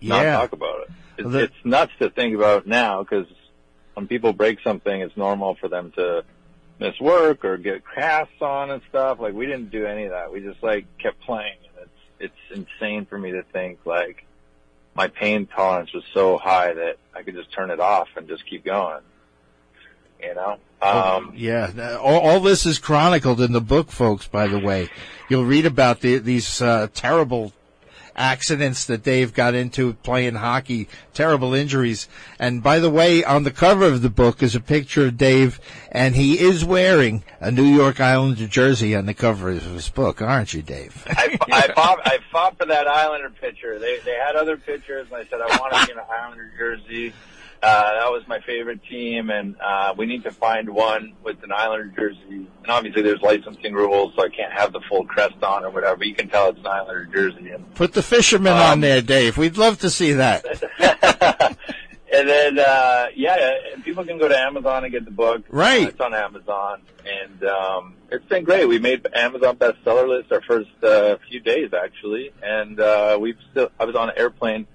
[0.00, 0.36] not Yeah.
[0.36, 0.90] talk about it.
[1.18, 3.26] It's, The- it's nuts to think about now because
[3.94, 6.24] when people break something, it's normal for them to
[6.78, 9.20] miss work or get casts on and stuff.
[9.20, 10.32] Like we didn't do any of that.
[10.32, 11.56] We just like kept playing.
[11.78, 11.88] And
[12.20, 14.24] it's it's insane for me to think like
[14.94, 18.46] my pain tolerance was so high that I could just turn it off and just
[18.46, 19.02] keep going.
[20.22, 20.58] You know.
[20.80, 24.26] Um, Yeah, all, all this is chronicled in the book, folks.
[24.26, 24.88] By the way,
[25.28, 27.52] you'll read about the, these uh, terrible
[28.16, 32.08] accidents that Dave got into playing hockey, terrible injuries.
[32.38, 35.60] And by the way, on the cover of the book is a picture of Dave,
[35.90, 40.22] and he is wearing a New York Islander jersey on the cover of his book,
[40.22, 41.04] aren't you, Dave?
[41.10, 42.00] I, I fought.
[42.04, 43.78] I fought for that Islander picture.
[43.78, 46.50] They they had other pictures, and I said I want to be in an Islander
[46.56, 47.12] jersey.
[47.64, 51.50] Uh, that was my favorite team, and uh, we need to find one with an
[51.50, 52.18] Islander jersey.
[52.62, 55.96] And obviously, there's licensing rules, so I can't have the full crest on or whatever.
[55.96, 57.50] But you can tell it's an Islander jersey.
[57.50, 59.38] And Put the fisherman Um, on there, Dave.
[59.38, 60.44] We'd love to see that.
[62.12, 63.52] and then uh yeah,
[63.82, 65.42] people can go to Amazon and get the book.
[65.48, 65.86] Right.
[65.86, 68.66] Uh, it's on Amazon, and um it's been great.
[68.66, 73.70] We made Amazon bestseller list our first uh, few days actually, and uh we've still.
[73.80, 74.66] I was on an airplane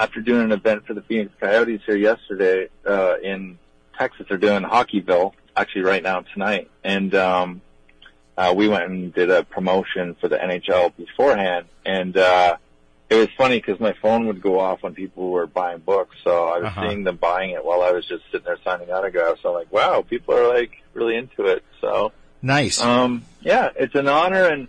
[0.00, 3.58] after doing an event for the Phoenix Coyotes here yesterday uh in
[3.98, 4.26] Texas.
[4.28, 5.32] They're doing Hockeyville.
[5.56, 7.60] actually right now tonight, and um,
[8.38, 12.56] uh, we went and did a promotion for the NHL beforehand, and uh,
[13.10, 16.32] it was funny because my phone would go off when people were buying books, so
[16.54, 16.82] I was Uh-huh.
[16.88, 19.42] seeing them buying it while I was just sitting there signing autographs.
[19.42, 21.62] So I'm like, wow, people are like really into it.
[21.82, 22.80] So Nice.
[22.80, 24.68] um, yeah, it's an honor, and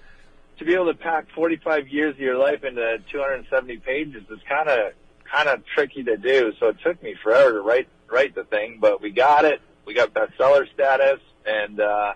[0.57, 4.67] to be able to pack 45 years of your life into 270 pages is kind
[4.67, 4.91] of
[5.31, 6.53] kind of tricky to do.
[6.59, 9.61] So it took me forever to write write the thing, but we got it.
[9.85, 12.13] We got bestseller status, and uh,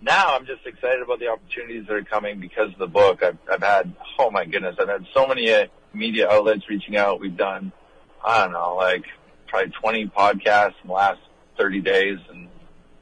[0.00, 3.22] now I'm just excited about the opportunities that are coming because of the book.
[3.22, 7.20] I've, I've had, oh my goodness, I've had so many uh, media outlets reaching out.
[7.20, 7.72] We've done,
[8.24, 9.04] I don't know, like
[9.48, 11.20] probably 20 podcasts in the last
[11.58, 12.48] 30 days, and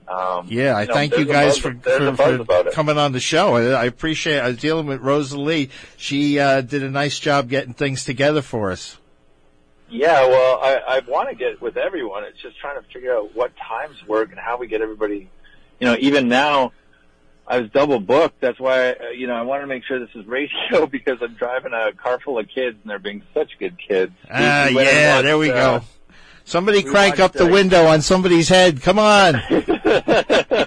[0.09, 3.55] um, Yeah, I know, thank you guys buzz- for, for, for coming on the show.
[3.57, 4.41] I I appreciate.
[4.41, 5.70] I was dealing with Rosalie.
[5.99, 8.97] She uh, did a nice job getting things together for us.
[9.91, 12.24] Yeah, well, I, I want to get with everyone.
[12.24, 15.30] It's just trying to figure out what times work and how we get everybody.
[15.80, 16.72] You know, even now,
[17.47, 18.41] I was double booked.
[18.41, 21.34] That's why, uh, you know, I want to make sure this is radio because I'm
[21.34, 24.12] driving a car full of kids and they're being such good kids.
[24.30, 25.84] Ah, and yeah, watched, there we uh, go.
[26.45, 28.82] Somebody we crank up the uh, window on somebody's head.
[28.82, 29.34] Come on.
[29.36, 30.66] uh,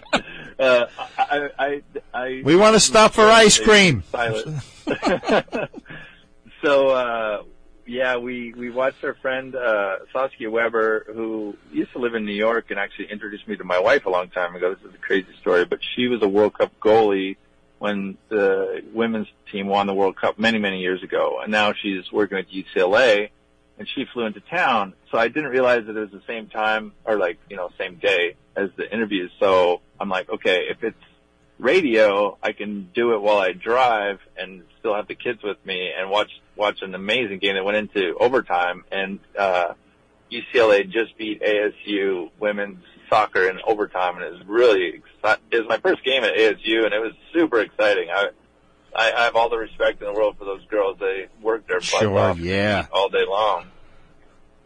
[0.60, 1.82] I, I,
[2.14, 4.04] I, We want to stop for ice cream.
[4.12, 4.64] Silent.
[6.64, 7.44] so, uh,
[7.92, 12.32] yeah, we, we watched our friend, uh, Saskia Webber, who used to live in New
[12.32, 14.74] York and actually introduced me to my wife a long time ago.
[14.74, 17.36] This is a crazy story, but she was a World Cup goalie
[17.80, 21.40] when the women's team won the World Cup many, many years ago.
[21.42, 23.30] And now she's working at UCLA
[23.78, 24.94] and she flew into town.
[25.12, 27.96] So I didn't realize that it was the same time or like, you know, same
[27.96, 29.32] day as the interviews.
[29.38, 30.98] So I'm like, okay, if it's
[31.62, 35.92] radio, I can do it while I drive and still have the kids with me
[35.98, 38.84] and watch watch an amazing game that went into overtime.
[38.92, 39.74] And uh,
[40.32, 45.68] UCLA just beat ASU women's soccer in overtime, and it was really exci- it was
[45.70, 48.10] my first game at ASU, and it was super exciting.
[48.10, 48.30] I
[48.96, 50.98] I, I have all the respect in the world for those girls.
[51.00, 52.88] They worked their butts Sure, off yeah.
[52.92, 53.66] all day long.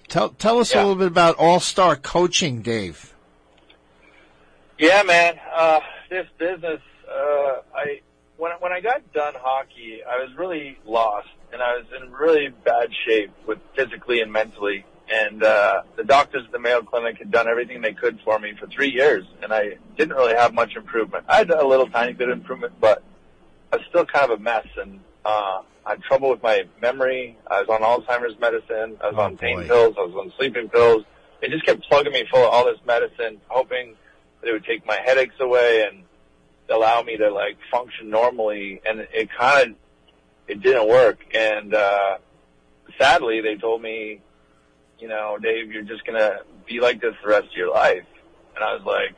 [0.07, 3.13] Tell tell us a little bit about All Star Coaching, Dave.
[4.77, 5.39] Yeah, man.
[5.55, 5.79] Uh,
[6.09, 8.01] this business, uh, I
[8.37, 12.49] when when I got done hockey, I was really lost, and I was in really
[12.63, 14.85] bad shape with physically and mentally.
[15.07, 18.53] And uh, the doctors at the Mayo Clinic had done everything they could for me
[18.59, 21.25] for three years, and I didn't really have much improvement.
[21.29, 23.03] I had a little tiny bit of improvement, but
[23.71, 27.37] I was still kind of a mess, and uh, I had trouble with my memory.
[27.45, 28.97] I was on Alzheimer's medicine.
[28.99, 29.67] I was Oh, on pain boy.
[29.67, 29.95] pills.
[29.97, 31.03] I was on sleeping pills.
[31.39, 33.95] They just kept plugging me full of all this medicine, hoping
[34.45, 36.03] it would take my headaches away and
[36.69, 38.81] allow me to like function normally.
[38.85, 39.75] And it kind of
[40.47, 41.19] it didn't work.
[41.33, 42.17] And uh,
[42.99, 44.21] sadly, they told me,
[44.99, 48.05] you know, Dave, you're just gonna be like this the rest of your life.
[48.55, 49.15] And I was like,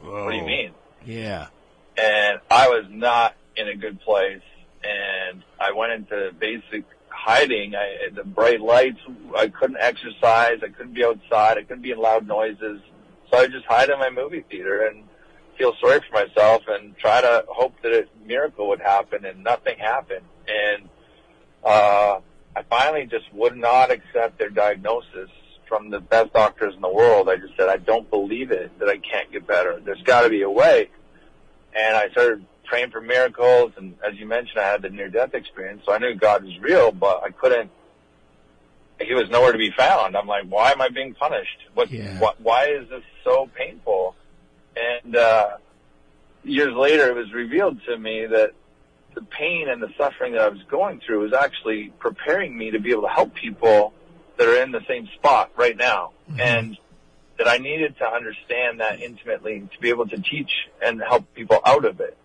[0.00, 0.72] what do you mean?
[1.04, 1.48] Yeah.
[1.96, 4.42] and I was not in a good place.
[4.82, 7.74] And I went into basic hiding.
[7.76, 8.98] I, the bright lights,
[9.36, 10.58] I couldn't exercise.
[10.64, 11.58] I couldn't be outside.
[11.58, 12.80] I couldn't be in loud noises.
[13.32, 15.04] So I just hide in my movie theater and
[15.56, 19.78] feel sorry for myself and try to hope that a miracle would happen and nothing
[19.78, 20.26] happened.
[20.46, 20.88] And,
[21.64, 22.20] uh,
[22.54, 25.30] I finally just would not accept their diagnosis
[25.66, 27.30] from the best doctors in the world.
[27.30, 29.80] I just said, I don't believe it, that I can't get better.
[29.82, 30.90] There's got to be a way.
[31.74, 33.72] And I started praying for miracles.
[33.78, 35.82] And as you mentioned, I had the near death experience.
[35.86, 37.70] So I knew God was real, but I couldn't,
[39.06, 40.16] he was nowhere to be found.
[40.16, 41.58] I'm like, why am I being punished?
[41.74, 42.18] What, Yeah.
[42.18, 44.14] wh- why is this so painful?
[44.76, 45.56] And, uh,
[46.44, 48.52] years later, it was revealed to me that
[49.14, 52.78] the pain and the suffering that I was going through was actually preparing me to
[52.80, 53.92] be able to help people
[54.38, 56.12] that are in the same spot right now.
[56.40, 56.78] And
[57.38, 60.50] that I needed to understand that intimately to be able to teach
[60.84, 62.16] and help people out of it.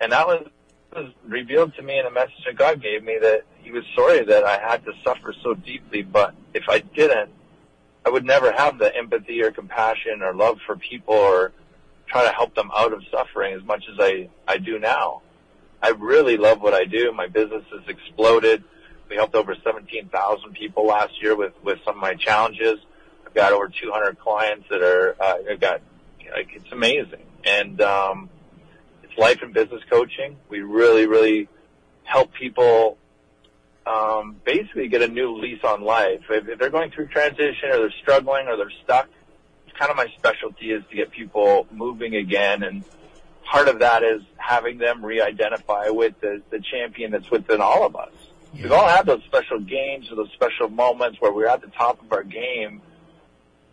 [0.00, 0.48] And that was,
[0.92, 4.24] was revealed to me in a message that God gave me that he was sorry
[4.24, 7.30] that I had to suffer so deeply, but if I didn't,
[8.06, 11.52] I would never have the empathy or compassion or love for people or
[12.06, 15.20] try to help them out of suffering as much as I, I do now.
[15.82, 17.12] I really love what I do.
[17.12, 18.64] My business has exploded.
[19.10, 22.78] We helped over 17,000 people last year with, with some of my challenges.
[23.26, 25.82] I've got over 200 clients that are, uh, I've got,
[26.34, 27.22] like, it's amazing.
[27.44, 28.30] And, um,
[29.18, 30.36] life and business coaching.
[30.48, 31.48] We really, really
[32.04, 32.96] help people,
[33.86, 36.22] um, basically get a new lease on life.
[36.30, 39.08] If, if they're going through transition or they're struggling or they're stuck,
[39.66, 42.62] it's kind of my specialty is to get people moving again.
[42.62, 42.84] And
[43.44, 47.96] part of that is having them re-identify with the, the champion that's within all of
[47.96, 48.12] us.
[48.54, 52.00] We've all had those special games or those special moments where we're at the top
[52.00, 52.80] of our game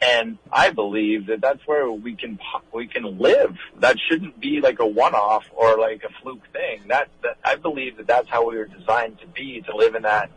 [0.08, 2.38] And I believe that that's where we can
[2.72, 3.58] we can live.
[3.80, 6.82] That shouldn't be like a one-off or like a fluke thing.
[6.88, 10.04] That that I believe that that's how we were designed to be to live in
[10.04, 10.30] that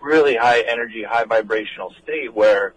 [0.00, 2.74] really high energy, high vibrational state where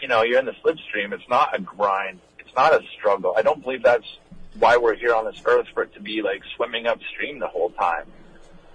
[0.00, 1.12] you know you're in the slipstream.
[1.12, 2.20] It's not a grind.
[2.38, 3.34] It's not a struggle.
[3.36, 4.06] I don't believe that's
[4.58, 7.70] why we're here on this earth for it to be like swimming upstream the whole
[7.70, 8.04] time.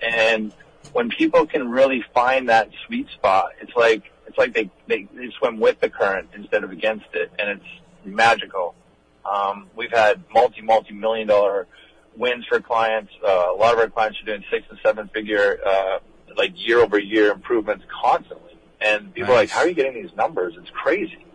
[0.02, 0.54] And
[0.92, 5.30] when people can really find that sweet spot, it's like it's like they, they, they
[5.38, 7.66] swim with the current instead of against it, and it's
[8.06, 8.76] magical.
[9.30, 11.68] Um, we've had multi, multi million dollar
[12.16, 13.12] wins for clients.
[13.26, 16.00] Uh, a lot of our clients are doing six and seven figure, uh,
[16.36, 18.58] like year over year improvements constantly.
[18.82, 19.36] And people nice.
[19.36, 20.56] are like, how are you getting these numbers?
[20.58, 21.26] It's crazy.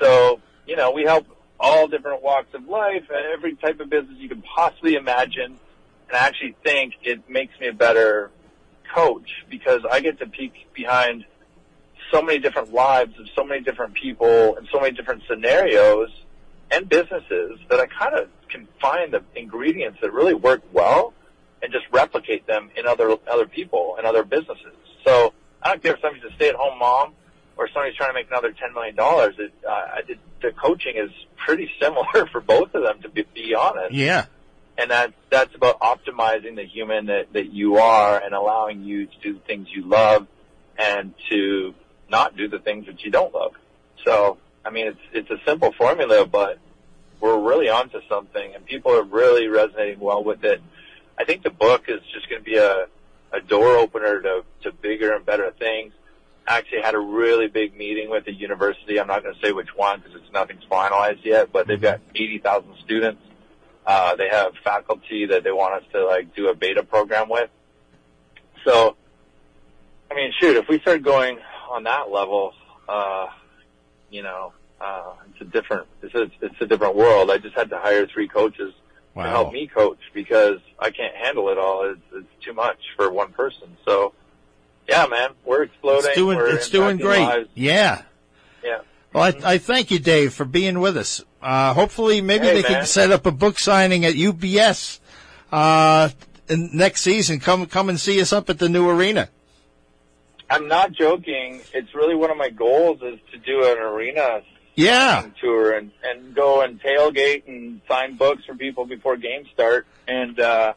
[0.00, 1.26] So, you know, we help
[1.60, 5.58] all different walks of life, and every type of business you can possibly imagine.
[6.08, 8.30] And I actually think it makes me a better
[8.94, 11.24] coach because I get to peek behind
[12.12, 16.10] so many different lives of so many different people and so many different scenarios
[16.70, 21.14] and businesses that I kind of can find the ingredients that really work well
[21.62, 24.74] and just replicate them in other other people and other businesses.
[25.04, 25.32] So
[25.62, 27.14] I don't care if somebody's a stay-at-home mom
[27.56, 29.34] or somebody's trying to make another ten million dollars.
[29.38, 33.54] Uh, I did, the coaching is pretty similar for both of them, to be, be
[33.54, 33.94] honest.
[33.94, 34.26] Yeah.
[34.78, 39.18] And that that's about optimizing the human that, that you are and allowing you to
[39.22, 40.26] do the things you love
[40.78, 41.74] and to
[42.12, 43.54] not do the things that you don't love.
[44.04, 46.58] So, I mean, it's, it's a simple formula, but
[47.20, 50.62] we're really onto something and people are really resonating well with it.
[51.18, 52.86] I think the book is just going to be a,
[53.32, 55.92] a door opener to, to bigger and better things.
[56.46, 58.98] I actually had a really big meeting with a university.
[59.00, 62.00] I'm not going to say which one because it's nothing's finalized yet, but they've got
[62.14, 63.22] 80,000 students.
[63.86, 67.50] Uh, they have faculty that they want us to like do a beta program with.
[68.64, 68.96] So,
[70.10, 71.38] I mean, shoot, if we start going
[71.72, 72.52] on that level,
[72.88, 73.26] uh,
[74.10, 77.30] you know, uh, it's a different, it's a, it's a different world.
[77.30, 78.74] I just had to hire three coaches
[79.14, 79.24] wow.
[79.24, 81.90] to help me coach because I can't handle it all.
[81.90, 83.76] It's, it's too much for one person.
[83.84, 84.12] So,
[84.88, 86.10] yeah, man, we're exploding.
[86.10, 87.20] It's doing, we're it's doing great.
[87.20, 87.48] Lives.
[87.54, 88.02] Yeah.
[88.62, 88.80] Yeah.
[89.12, 91.22] Well, I, I, thank you, Dave, for being with us.
[91.40, 92.72] Uh, hopefully, maybe hey, they man.
[92.72, 95.00] can set up a book signing at UBS
[95.50, 96.08] uh,
[96.48, 97.38] next season.
[97.38, 99.28] Come, come and see us up at the new arena.
[100.52, 101.62] I'm not joking.
[101.72, 104.42] It's really one of my goals is to do an arena
[104.74, 105.26] yeah.
[105.40, 110.38] tour and, and go and tailgate and sign books for people before games start and,
[110.38, 110.74] uh,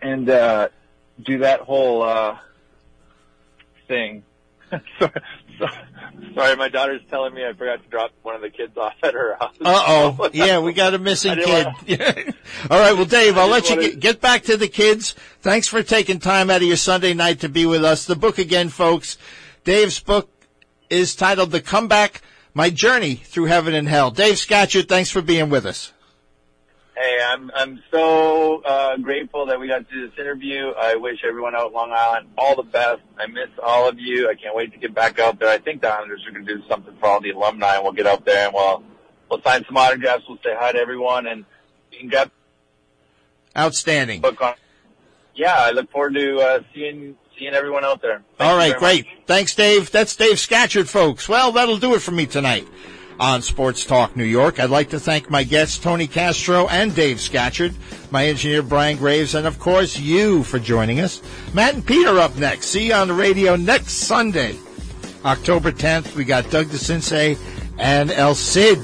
[0.00, 0.68] and, uh,
[1.22, 2.38] do that whole, uh,
[3.88, 4.24] thing.
[4.98, 5.12] sorry,
[6.34, 9.14] sorry, my daughter's telling me I forgot to drop one of the kids off at
[9.14, 9.54] her house.
[9.60, 10.30] Uh oh.
[10.32, 11.66] yeah, we got a missing kid.
[11.66, 12.34] Wanna...
[12.70, 12.92] All right.
[12.92, 15.14] Well, Dave, I'll let you get, get back to the kids.
[15.40, 18.04] Thanks for taking time out of your Sunday night to be with us.
[18.04, 19.16] The book again, folks.
[19.64, 20.30] Dave's book
[20.90, 22.20] is titled The Comeback,
[22.52, 24.10] My Journey Through Heaven and Hell.
[24.10, 25.93] Dave Scatchard, thanks for being with us.
[26.96, 30.70] Hey, I'm I'm so uh, grateful that we got to do this interview.
[30.78, 33.00] I wish everyone out Long Island all the best.
[33.18, 34.30] I miss all of you.
[34.30, 35.48] I can't wait to get back out there.
[35.48, 37.94] I think the Islanders are going to do something for all the alumni, and we'll
[37.94, 38.84] get out there and we'll
[39.28, 40.22] we'll sign some autographs.
[40.28, 41.44] We'll say hi to everyone, and
[41.90, 42.30] you can get
[43.58, 44.54] outstanding book on.
[45.34, 48.22] Yeah, I look forward to uh, seeing seeing everyone out there.
[48.38, 49.06] Thank all right, great.
[49.06, 49.14] Much.
[49.26, 49.90] Thanks, Dave.
[49.90, 51.28] That's Dave Scatchard, folks.
[51.28, 52.68] Well, that'll do it for me tonight
[53.18, 54.58] on Sports Talk New York.
[54.58, 57.74] I'd like to thank my guests, Tony Castro and Dave Scatchard,
[58.10, 61.22] my engineer, Brian Graves, and of course, you for joining us.
[61.52, 62.66] Matt and Peter up next.
[62.66, 64.56] See you on the radio next Sunday,
[65.24, 66.14] October 10th.
[66.14, 67.38] We got Doug DeCinces
[67.78, 68.78] and El Cid,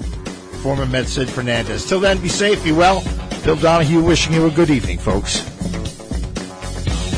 [0.62, 1.86] former Met Sid Fernandez.
[1.86, 3.02] Till then, be safe, be well.
[3.44, 5.40] Bill Donahue wishing you a good evening, folks.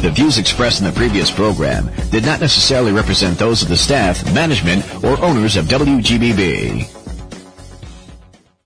[0.03, 4.25] The views expressed in the previous program did not necessarily represent those of the staff,
[4.35, 7.02] management, or owners of WGBB.